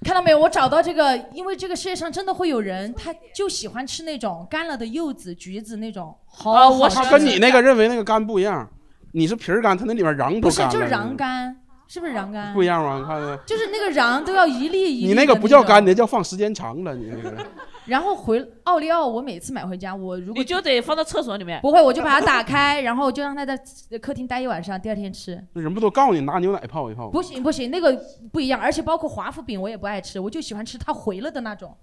[0.05, 0.39] 看到没有？
[0.39, 6.16] 我找到这个，因为这个世界上真的会有人，他就喜欢吃那种干了的柚子、橘子那种。
[6.26, 8.68] 好啊，我他跟你那个认为那个干不一样，
[9.12, 10.70] 你是皮儿干，它那里面瓤都不是干。
[10.70, 11.57] 就是瓤干，
[11.87, 12.53] 是不是瓤干？
[12.53, 12.99] 不一样吗？
[12.99, 15.07] 你看看，就是那个瓤都要一粒一粒。
[15.07, 15.87] 你那个不叫干，你。
[15.87, 17.47] 那叫放时间长了，你那个。
[17.87, 21.61] 然后回奥利奥，我每次买回家，我如果你就得放到厕所里面。
[21.61, 23.59] 不会，我就把它打开，然后就让它在
[24.01, 25.43] 客厅待一晚上，第二天吃。
[25.53, 27.11] 那人不都告诉你拿牛奶泡一泡吗？
[27.12, 27.93] 不行不行，那个
[28.33, 31.76] 不一样，而且包括华夫饼我也不爱吃，我就喜欢吃它回了的那种。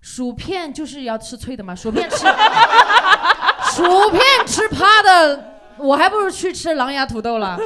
[0.00, 2.16] 薯片就是要吃脆的嘛，薯片吃，
[3.76, 7.58] 薯片吃趴的，我还不如去吃狼牙土豆了。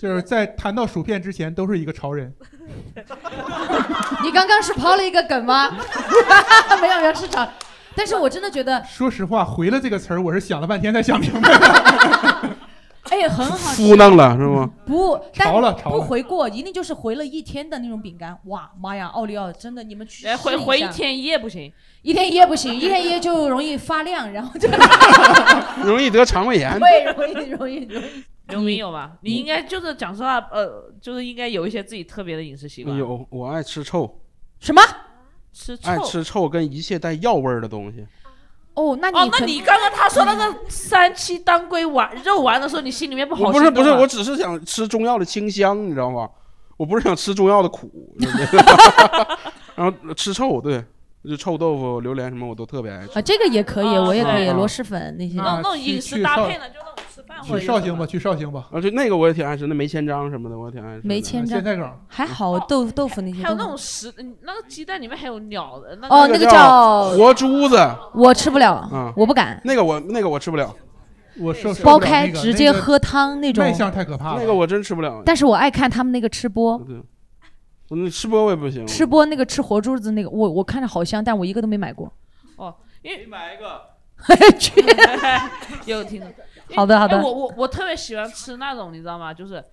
[0.00, 2.32] 就是在谈到薯片之前，都是一个潮人。
[4.24, 5.68] 你刚刚是抛了一个梗吗？
[6.80, 7.46] 没有没有是潮，
[7.94, 12.50] 但是我真的觉得，说实话，回了这个词儿，我是想了半天才想明白的。
[13.10, 13.82] 哎，很好吃。
[13.82, 14.70] 敷弄了是吗？
[14.86, 18.34] 不，但不潮了潮了回过，一定就是回了一天的那种饼干。
[18.44, 21.70] 哇妈呀，奥利奥真的，你们去哎，回试下回一天一夜不行。
[22.00, 24.66] 一天一夜不行，一天一夜就容易发亮，然后就
[25.84, 26.78] 容易得肠胃炎。
[26.78, 27.86] 对，容易容易容易。
[28.50, 29.12] 刘明有吗？
[29.22, 32.96] 你应该就是讲实话，呃，就是应该有一些自己特别的饮食习惯。
[32.96, 34.20] 有，我爱吃臭，
[34.58, 34.82] 什么？
[35.52, 35.90] 吃臭。
[35.90, 38.06] 爱吃臭跟一切带药味儿的东西。
[38.74, 46.28] 哦，那你哦，那你刚刚他说那个三七当归丸肉丸的时候，你心里面不好我不是不是，我只是想吃中药的清香，你知道吗？
[46.76, 47.90] 我不是想吃中药的苦。
[49.74, 50.82] 然后吃臭，对，
[51.24, 53.18] 就臭豆腐、榴莲什么我都特别爱吃。
[53.18, 55.36] 啊，这个也可以，啊我也可以，螺蛳粉那些。
[55.36, 56.78] 那那种饮食搭配呢，就
[57.42, 58.68] 去绍兴吧，去绍兴吧。
[58.72, 61.08] 啊，就那个我也挺爱吃，那梅千张什么的我也挺爱吃的。
[61.08, 67.76] 没千张现在梗还好，豆豆腐那些还有那种食，嗯那个鸡蛋里面还有鸟的那哦，那个叫活珠子，
[68.14, 69.60] 我吃不了啊，我不敢。
[69.64, 70.74] 那个我那个我吃不了，
[71.38, 74.40] 我受剥开直接喝汤那种卖相太可怕了。
[74.40, 75.22] 那个我真吃不了。
[75.24, 76.96] 但是我爱看他们那个吃播，对，
[77.88, 78.86] 我那吃播我也不行。
[78.86, 82.12] 吃播那个吃活珠子那个，我我看着好香，但我一个都没买过。
[82.56, 83.88] 哦，因为买一个。
[84.60, 84.84] 去
[85.86, 86.26] 有听到。
[86.74, 89.32] 好的好的哎我我我特别喜欢吃那种，你知道吗？
[89.34, 89.64] 就是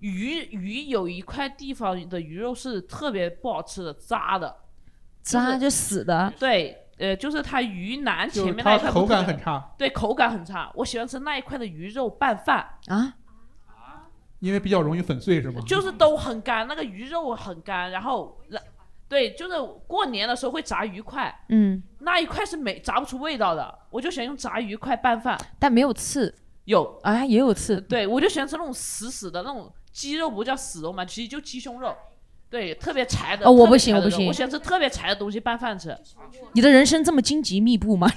[0.00, 4.56] 鱼鱼有一块地方的鱼肉是特别不好吃的，渣的。
[5.22, 6.32] 渣就死的。
[6.38, 10.70] 对，呃，就是它鱼腩前面那一块口感很差，对，口感很差。
[10.74, 13.14] 我喜欢吃那一块的鱼肉拌饭，啊，
[14.40, 15.62] 因为比较容易粉碎是吗？
[15.64, 18.60] 就是都很干，那个鱼肉很干，然后然
[19.12, 19.54] 对，就是
[19.86, 25.38] 过年的时候会炸鱼块，嗯，那一块是没炸不出味道的，我就喜欢用炸鱼块拌饭。
[25.58, 26.34] 但没有刺。
[26.64, 27.78] 有啊，也有刺。
[27.82, 31.94] 对，我就喜欢吃那种死死的那种鸡肉，不叫死肉嘛，其实就鸡胸肉。
[32.48, 33.44] 对，特别柴的。
[33.44, 35.94] 哦我不行我不行我喜欢吃特别柴的东西拌饭吃。
[36.54, 38.08] 你的人生这么荆棘密布吗？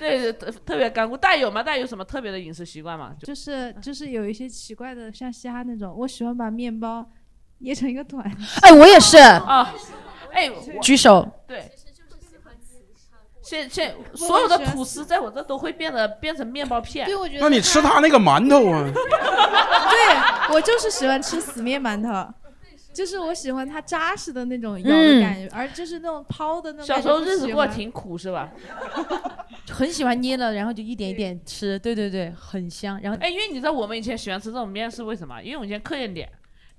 [0.00, 1.16] 对，特特别干枯。
[1.16, 1.62] 大家有吗？
[1.62, 3.14] 大家有什么特别的饮食习惯吗？
[3.20, 7.08] 就就是就是有一些奇怪的，像嘻哈那种，我喜欢把面包
[7.62, 8.24] 捏成一个团。
[8.62, 9.18] 哎，我也是。
[9.18, 9.72] 啊，
[10.32, 10.50] 哎，
[10.82, 11.26] 举手。
[11.46, 11.70] 对。
[13.42, 17.04] 现现所有的吐司在我这都会变得变成面包片。
[17.04, 17.40] 对，我觉得。
[17.40, 18.88] 那你吃他那个馒头啊？
[18.88, 22.32] 对，我就是喜欢吃死面馒头，
[22.94, 26.86] 就是我喜欢它扎实的那种咬的感觉，而就是那种抛的那种。
[26.86, 28.48] 小时候日子过得挺苦是吧？
[29.68, 32.98] 很喜欢捏了，然后就一点一点吃，对对对，很香。
[33.02, 35.42] 然后哎，因为你知道我们以前喜欢吃这种面是为什么？
[35.42, 36.30] 因为我们以前课间点，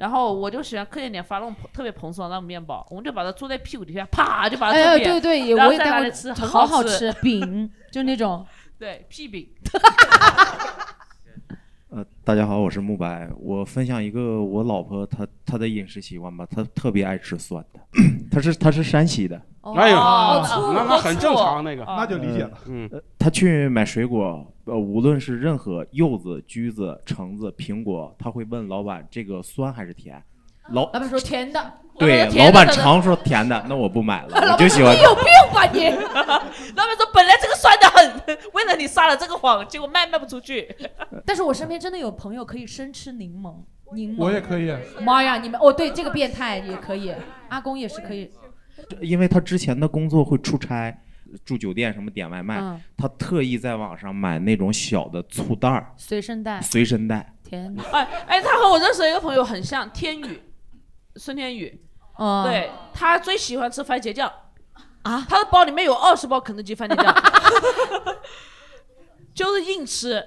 [0.03, 8.45] 然后我就喜欢课间点发那种特别蓬松的那种面包，我们就把它坐在屁股底下，啪就把它哎对对，然后我也带过再拿来吃，很好好吃，饼就那种。
[8.77, 9.47] 对，屁饼。
[11.87, 13.29] 呃，大家好，我是慕白。
[13.39, 17.79] 我分享一个我老婆她她的饮食习惯吧，她特别爱吃酸的，
[18.29, 19.41] 她是她是山西的。
[19.61, 22.51] 哎呦，哦那那很正常那个，那就理解了。
[22.67, 30.23] 嗯，呃她去买水果，呃，无论是任何柚子、橘子、橙子、苹果，他会问老板这个酸还是甜。
[30.69, 31.73] 老老板说甜的。
[31.99, 35.01] 对，老板常说甜的，那我不买了， 我就喜欢你。
[35.01, 35.89] 有病吧你？
[36.75, 40.73] 老板说本来这个酸的很，为了你撒了这个谎，结果卖卖不出去。
[41.23, 43.53] 但是我身边真的有朋友可以生吃柠檬，
[43.93, 44.23] 柠檬。
[44.23, 44.73] 我也可以。
[45.01, 47.13] 妈呀，你们哦，对，这个变态也可以，
[47.49, 48.31] 阿公也是可以。
[48.99, 50.97] 因为他之前的工作会出差，
[51.45, 56.61] 住酒店什么点外卖，嗯他特意在网上买那种小的醋袋儿、随身带。
[56.61, 57.33] 随身带。
[57.43, 57.83] 天哪。
[57.91, 60.41] 哎哎，他和我认识的一个朋友很像，天宇，
[61.15, 61.81] 孙天宇。
[62.15, 64.31] 哦对他最喜欢吃番茄酱
[65.01, 67.15] 啊，他的包里面有二十包肯德基番茄酱，
[69.33, 70.23] 就是硬吃，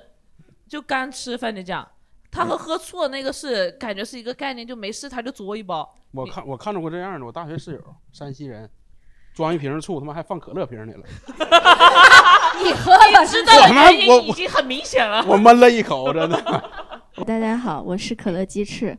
[0.68, 1.88] 就干吃番茄酱。
[2.28, 5.94] 他和喝醋的那个是感觉是一个概念，就没事他就嘬一包。
[6.11, 8.68] 我看我看着过这样的，我大学室友山西人，
[9.37, 11.01] 装一瓶醋，他妈还放可乐瓶里了。
[12.64, 13.68] 你喝了你知道的
[14.09, 15.22] 我已经很明显了。
[15.28, 16.64] 我闷了一口，真的。
[17.26, 18.97] 大家好，我是可乐鸡翅。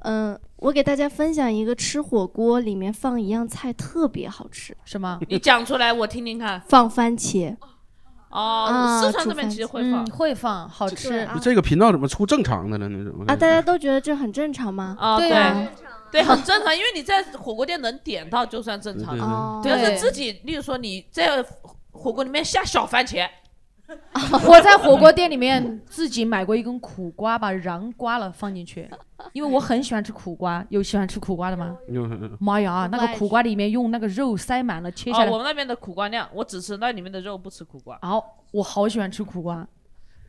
[0.00, 5.18] 嗯、我给大家分享一个吃火锅里面放一样菜特别好吃，什么？
[5.26, 6.60] 你讲出来我听听看。
[6.68, 7.56] 放番茄。
[8.28, 11.26] 哦，啊四川这边其实会放嗯，会放，好吃。
[11.40, 13.04] 这个频道怎么出正常的了呢？
[13.04, 14.94] 怎么啊，大家都觉得这很正常吗？
[15.00, 15.66] 啊，对啊，
[16.10, 21.44] 对，很正常，因为你在火锅店能点到就算正常对对对哦但对是自己，例如说你在
[21.90, 23.28] 火锅里面下小番茄，
[24.46, 28.88] 我在火锅店里面自己买过一根苦瓜，把瓤刮了放进去，
[29.32, 30.64] 因为我很喜欢吃苦瓜。
[30.68, 31.76] 有喜欢吃苦瓜的吗？
[32.38, 35.30] 妈呀，那个苦瓜里面用那个肉塞满了，切下哦，来。
[35.30, 39.66] 我们那边的苦瓜酿，我只吃那里面的肉，不吃苦瓜，好，我好喜欢吃苦瓜，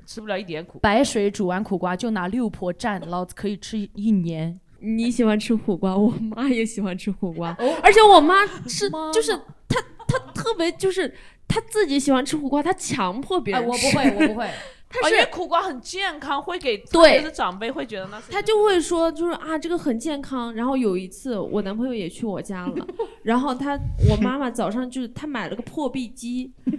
[0.05, 0.79] 吃不了一点苦。
[0.79, 4.59] 白水煮完苦瓜就拿六婆蘸，老子可以吃一年。
[4.81, 9.35] 你喜欢吃苦瓜，我妈也喜欢吃苦瓜，而且我妈是就是
[9.67, 11.13] 她她特别就是
[11.47, 13.87] 她自己喜欢吃苦瓜，她强迫别哎，人吃。
[13.87, 14.49] 我不会，我不会。
[15.03, 20.51] 哦因为苦瓜很健康，会给特对长辈会觉得那是他就会说，就是啊，这个很健康。
[20.55, 22.87] 然后有一次，我男朋友也去我家了，
[23.21, 23.77] 然后他
[24.09, 26.75] 我妈妈早上就是他买了个破壁机， 绕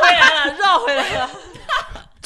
[0.00, 1.28] 回来了，绕回来了。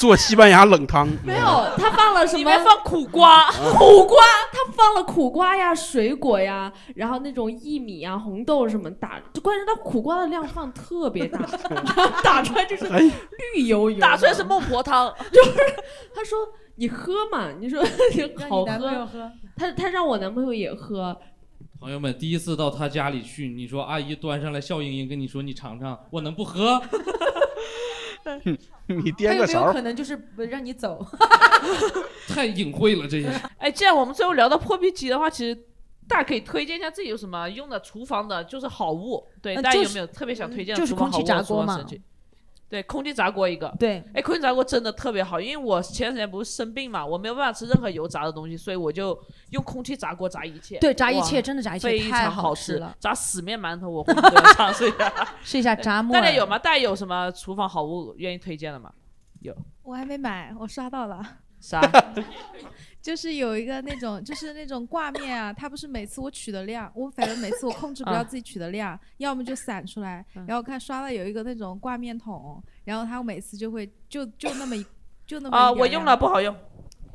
[0.01, 1.07] 做西班牙冷汤。
[1.23, 1.45] 没有，
[1.77, 2.39] 他放了什么？
[2.39, 4.17] 里面放苦瓜，苦瓜，
[4.51, 11.39] 他放了苦瓜呀、水果呀，然后那种薏米啊、红豆什么打，就关键他苦瓜的量放特别大，
[11.69, 15.13] 然 后打出来就是哎绿油油的，打出来是孟婆汤。
[15.31, 15.51] 就是
[16.15, 16.39] 他说
[16.77, 17.79] 你喝嘛，你说
[18.49, 21.15] 好喝，他他让我男朋友也喝，
[21.79, 26.81] 朋友们，第一次到他家里去，你说阿姨端上来笑盈盈跟你说你尝尝，我能不喝？
[28.43, 31.05] 你他有没有颠个勺可，能就是不让你走？
[32.27, 33.29] 太隐晦了，这些。
[33.57, 35.57] 哎，既然我们最后聊到破壁机的话，其实
[36.07, 39.25] 大家可以推荐一下自己有什么用的厨房的，就是好物。
[39.41, 41.83] 对，大家有没有特别想推荐的就是厨房好物空气炸锅嘛
[42.71, 43.67] 对，空气炸锅一个。
[43.77, 49.19] 对，哎，空气炸锅真的特别好，因为我前段时间不是生病嘛，我没有办法吃任何油炸的东西，所以我就
[49.49, 50.79] 用空气炸锅炸一切。
[50.79, 55.27] 对炸一切真的炸一切非太常好好吃了炸死面馒头我回去都要尝试一下。
[55.43, 56.57] 试一下炸木耳大家有吗？
[56.57, 58.89] 大家有什么厨房好物愿意推荐的吗？
[59.41, 59.53] 有
[59.83, 61.21] 我还没买，我刷到了。
[61.59, 61.81] 啥？
[63.01, 74.85] 就是有一个那种，就是那种挂面啊，它不是每次我取的量，我反正每次我控制不了啊自己取的量，要么就散出来，然后我看刷到有一个那种挂面桶，然后它每次就会就就那么一
[75.25, 76.55] 就那么啊，我用了不好用。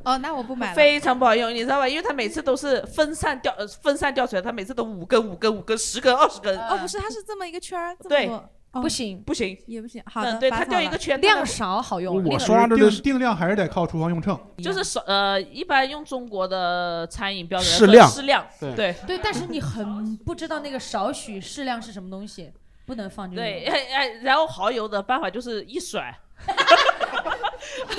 [0.04, 0.74] 哦，那我不买了。
[0.76, 1.88] 非常不好用，你知道吧？
[1.88, 6.56] 因为它每次都是分散掉，呃分散掉出来，它每次都五根、五根、五根、十根、二十根。
[6.68, 8.48] 哦，不是，它是这么一个圈儿，这么对多哦
[8.80, 10.02] 不行不行，也不行。
[10.06, 12.24] 好嗯的，对它掉一了个圈量少好用。
[12.24, 14.38] 我刷着的是定量还是得靠厨房用秤。
[14.58, 22.52] 就是少呃，一般用中国的餐饮标准来适量适量，对对对，但是你很不知道那个少许适量是什么东西，
[22.86, 23.42] 不能放进去。
[23.42, 26.16] 对，哎哎，然后蚝油的办法就是一甩，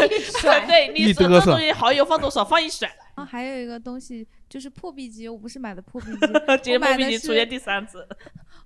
[0.10, 6.20] 一甩 对你一嘚瑟什么东西蚝油放多少放一甩，啊，还有一个东西就是破壁机，我不是买的破壁机，
[6.64, 8.08] 今天莫名我买的是其出现第三次。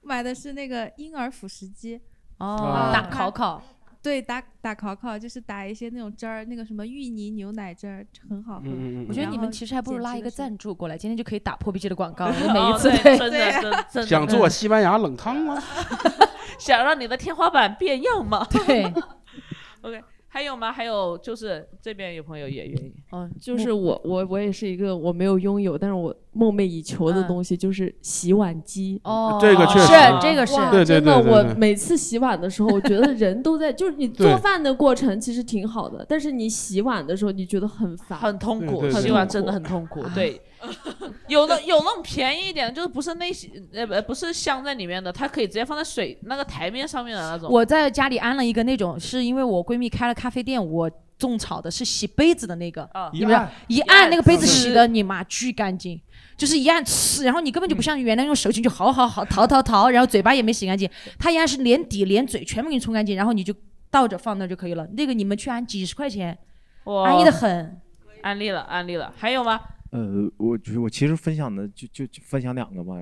[0.01, 1.99] 买的是那个婴儿辅食机。
[2.37, 3.61] 哦啊打烤烤。
[4.03, 8.61] 对，打打烤烤就是打一些那种汁儿，那个什么芋泥牛奶汁儿很好喝。
[8.65, 15.61] 嗯嗯嗯我觉得你们其实还不如拉一个赞助过来，今天就可以打破壁机的广告 每一次对对真的真真的 想做西班牙冷汤吗？
[16.57, 18.43] 想让你的天花板变样吗？
[18.65, 18.83] 对。
[19.81, 20.03] OK，
[20.33, 20.71] 还有吗？
[20.71, 22.93] 还有就是这边有朋友也愿意。
[23.11, 28.97] 嗯，就是我我我也是一个我没有拥有，但是我梦寐以求的东西就是洗碗机。
[29.03, 40.01] 哦这个确实是这个是哇对对真的，我每次洗碗的时候，我觉得人都在，就是你做饭的过程其实挺好的，但是你洗碗的时候，你觉得很烦，很痛苦，对对对洗碗真的很痛苦。
[40.15, 40.41] 对，
[41.27, 47.51] 有的有那种便宜一点的，就是不是那些呃不不是镶在里面的，它可以直接放在水那个台面上面的那种。
[47.51, 55.99] 我在家里安了一个那种，是因为我闺蜜开了咖啡店，我种草的是洗杯子的那个，啊你们知道一按一按那个杯子洗的你妈巨干净，
[56.35, 60.89] 就是一按呲，然后你根本就不像原来用手进去好好好淘淘淘，然后嘴巴也没洗干净，
[61.19, 63.53] 它一按是连底连嘴全部给你冲干净，然后你就
[63.89, 64.87] 倒着放那就可以了。
[64.97, 66.37] 那个你们去按几十块钱，
[67.05, 67.79] 安逸的很。
[68.23, 69.11] 安利了，安利了。
[69.17, 69.59] 还有吗？
[69.91, 72.95] 呃，我就是我其实分享的就就就分享两个吧。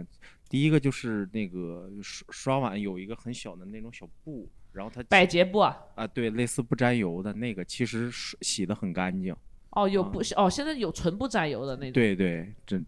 [0.49, 5.77] 第一个就是那个刷刷碗有一个很小的那种小布，然后它百洁布啊。
[5.95, 8.09] 啊，对，类似不沾油的那个，其实
[8.41, 9.35] 洗的很干净。
[9.71, 11.91] 哦，有不哦，现在有纯不沾油的那种。
[11.93, 12.83] 对对，真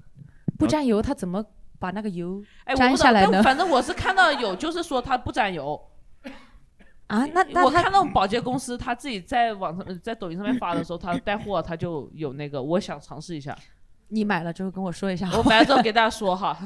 [0.58, 1.46] 不沾油，它怎么
[1.78, 3.30] 把那个油哎，我不知道下来呢？
[3.34, 5.80] 但反正我是看到有，就是说它不沾油。
[7.06, 13.56] 啊，那那我看到保洁公司他自己在网上、呃在抖音上面发的时候，他带货他就有那个，我想尝试一下。
[14.12, 15.30] 你买了之后跟我说一下。
[15.38, 16.58] 我买了之后给大家说哈。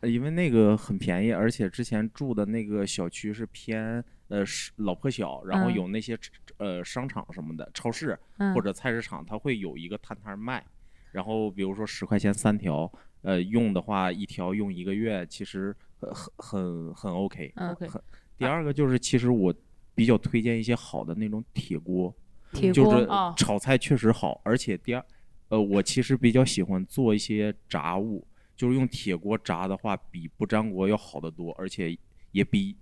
[0.00, 6.18] 呃 因为那个很便宜，而且之前住的那个小区是偏呃是老破小，然后嗯有那些
[6.56, 10.64] 呃商场什么的，超市嗯或者菜市场，它会有一个摊摊儿卖。
[11.12, 12.90] 然后比如说十块钱三条，
[13.22, 17.52] 呃，用的话一条用一个月，其实很很很很 OK。
[17.56, 18.00] 嗯，OK 很
[18.38, 19.52] 第二个就是，其实我
[19.94, 22.14] 比较推荐一些好的那种铁锅，
[22.52, 25.04] 铁就是炒菜确实好，而且第二，
[25.50, 28.26] 呃，我其实比较喜欢做一些炸物，
[28.56, 31.96] 就是用铁锅炸的话，比不粘锅要好得多，而且
[32.32, 32.74] 也比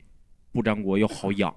[0.52, 1.54] 不粘锅要好养。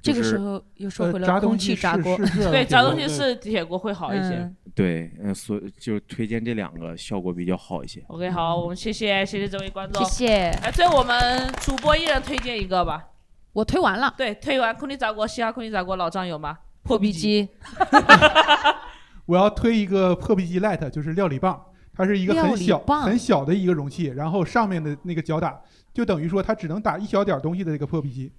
[0.00, 2.18] 就是这个时候又说呃回了空气炸锅，
[2.50, 4.34] 对，炸东西是铁锅会好一些。
[4.36, 8.02] 嗯对，嗯、所以就推荐这两个，效果比较好一些。
[8.08, 13.10] OK，好，我们谢谢谢谢这位观众，谢谢哎，最后我们主播一人推荐一个吧。
[13.52, 14.12] 我推完了。
[14.16, 16.58] 对，推完空气炸锅，西哈空气炸锅，老张有吗？
[16.82, 17.48] 破壁机。
[19.32, 21.58] 我要推一个破壁机 Light，就是料理棒，
[21.94, 25.58] 它是一个料很小理棒很小的一个容器，然后上面的那个脚打，
[25.94, 28.30] 就等于说它只能打一小点儿东西的这个破壁机。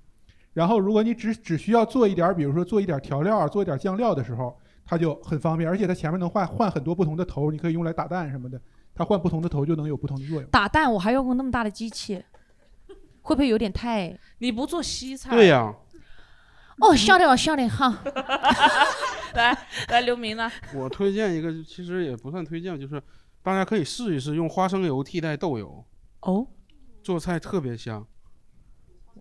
[0.53, 8.61] 然后如果你只只需要做一点儿，比如说做一点儿调料、做一点儿酱料的时候，它就很方便，而且它前面能换换很多不同的头，你可以用来打蛋什么的，
[8.93, 10.47] 它换不同的头就能有不同的作用。
[10.51, 12.23] 打蛋我还要用那么大的机器，
[13.23, 14.15] 会不会有点太？
[14.37, 15.33] 你不做西餐？
[15.35, 15.73] 对呀、
[16.79, 17.99] 哦，晓得了，晓得哈。
[19.35, 19.57] 来
[19.89, 20.51] 来，刘明呢？
[20.75, 23.01] 我推荐一个，其实也不算推荐，就是
[23.41, 25.83] 大家可以试一试用花生油替代豆油。
[26.21, 26.45] 哦，
[27.03, 28.05] 做菜特别香。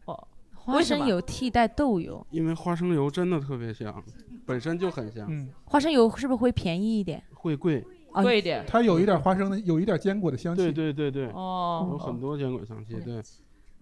[0.04, 4.02] 哦，花生油替代豆油，因为花生油真的特别香，
[4.46, 5.26] 本身就很香。
[5.30, 7.22] 嗯，花生油是不是会便宜一点？
[7.34, 8.64] 会贵，哦贵一点。
[8.66, 10.62] 它有一点花生的，有一点坚果的香气。
[10.62, 12.94] 对对对对，哦有很多坚果香气。
[13.00, 13.22] 对，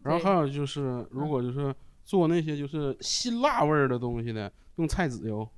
[0.03, 1.75] 然后还有就是，如果就是
[2.11, 5.49] 做那些就是辛辣味儿的东西的，用菜籽油。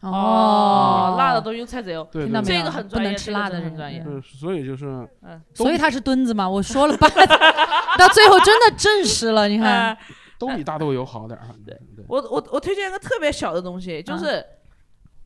[0.00, 4.00] 哦，辣的都用菜籽油，对对对这个很专业，不能吃辣的很专业。
[4.02, 7.10] 对，所以就是，嗯所以他是墩子嘛，我说了半，
[7.98, 9.94] 到最后真的证实了，你看。
[10.38, 11.48] 都比大豆油好点儿。
[11.66, 14.42] 对对，我我我推荐一个特别小的东西，啊就是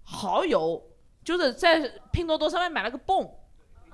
[0.02, 0.82] 蚝油，
[1.22, 3.24] 就是在拼多多上面买了个泵，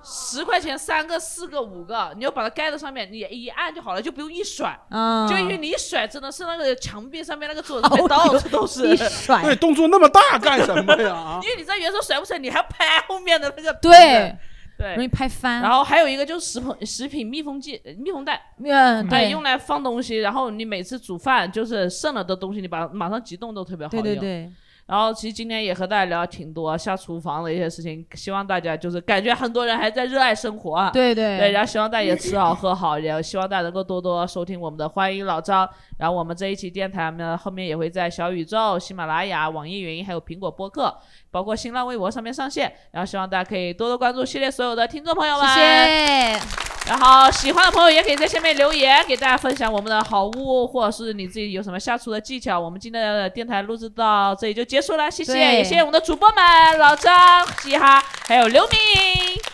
[0.03, 4.79] 十块钱三个、四个、五个，你就把它盖在上面，你一按就好了，就不用一甩。
[4.89, 8.87] 啊就因为你一甩，真的是那个墙壁上面那个桌 子到处都是。
[8.89, 11.13] 一甩对，动作那么大干什么呀？
[11.13, 13.71] 啊 因为你在原手甩不甩，你还要拍后面的那个。
[13.75, 14.35] 对
[14.77, 15.61] 对，容易拍翻。
[15.61, 20.17] 然后还有一个就是食品食品密封剂密封袋，嗯对用来放东西。
[20.17, 24.01] 然后你每次煮饭就是剩了的东西，你把马上急冻都特别好用。
[24.03, 24.51] 对对对。
[24.91, 30.89] 然后其实今天也和大家聊挺多下厨房的一些事情，希望大家就是感觉很多人还在热爱生活啊。
[30.89, 35.65] 对对对，然后希望大家也吃好喝好，也希望大家能够多多收听我们的欢迎老张。
[35.97, 40.93] 然后我们这一期电台呢，后面也会在小宇宙、喜马拉雅、网易云还有苹果播客，
[41.31, 42.69] 包括新浪微博上面上线。
[42.91, 45.47] 然后希望大家可以多多关注系列所有的听众朋友们。
[45.55, 46.70] 谢谢。
[46.87, 52.59] 然后喜欢的朋友也可以在下面留言，给大家分享我们的好物，或者是你自己有什么下厨的技巧。
[52.59, 58.73] 我们今天的电台录制到这里就结束了，谢谢，也谢谢我们的主播们老张、嘻哈还有刘明，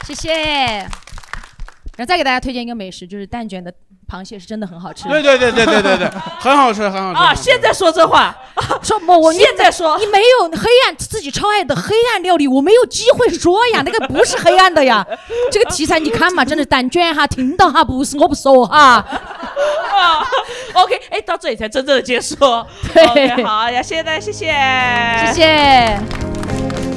[0.06, 0.32] 谢谢。
[1.98, 3.74] 然后再给大家推荐一个美食，就是蛋卷的
[4.10, 5.08] 螃蟹是真的很好吃。
[5.10, 7.20] 对对对对对对对， 很好吃，很好吃。
[7.20, 7.34] 啊！
[7.36, 8.36] 现在说这话，
[8.82, 15.06] 说我我现在说你没有黑暗自己超爱的黑暗料理，我没有机会说呀，那个不是黑暗的呀。
[15.52, 19.06] 这个题材你看嘛，真的蛋卷哈，听到哈，不是我不说哈。
[19.94, 20.26] 啊，
[20.74, 22.36] OK，哎，到这里才真正的结束。
[22.94, 24.54] 对好呀，谢谢大家，谢谢，
[25.28, 26.97] 谢谢。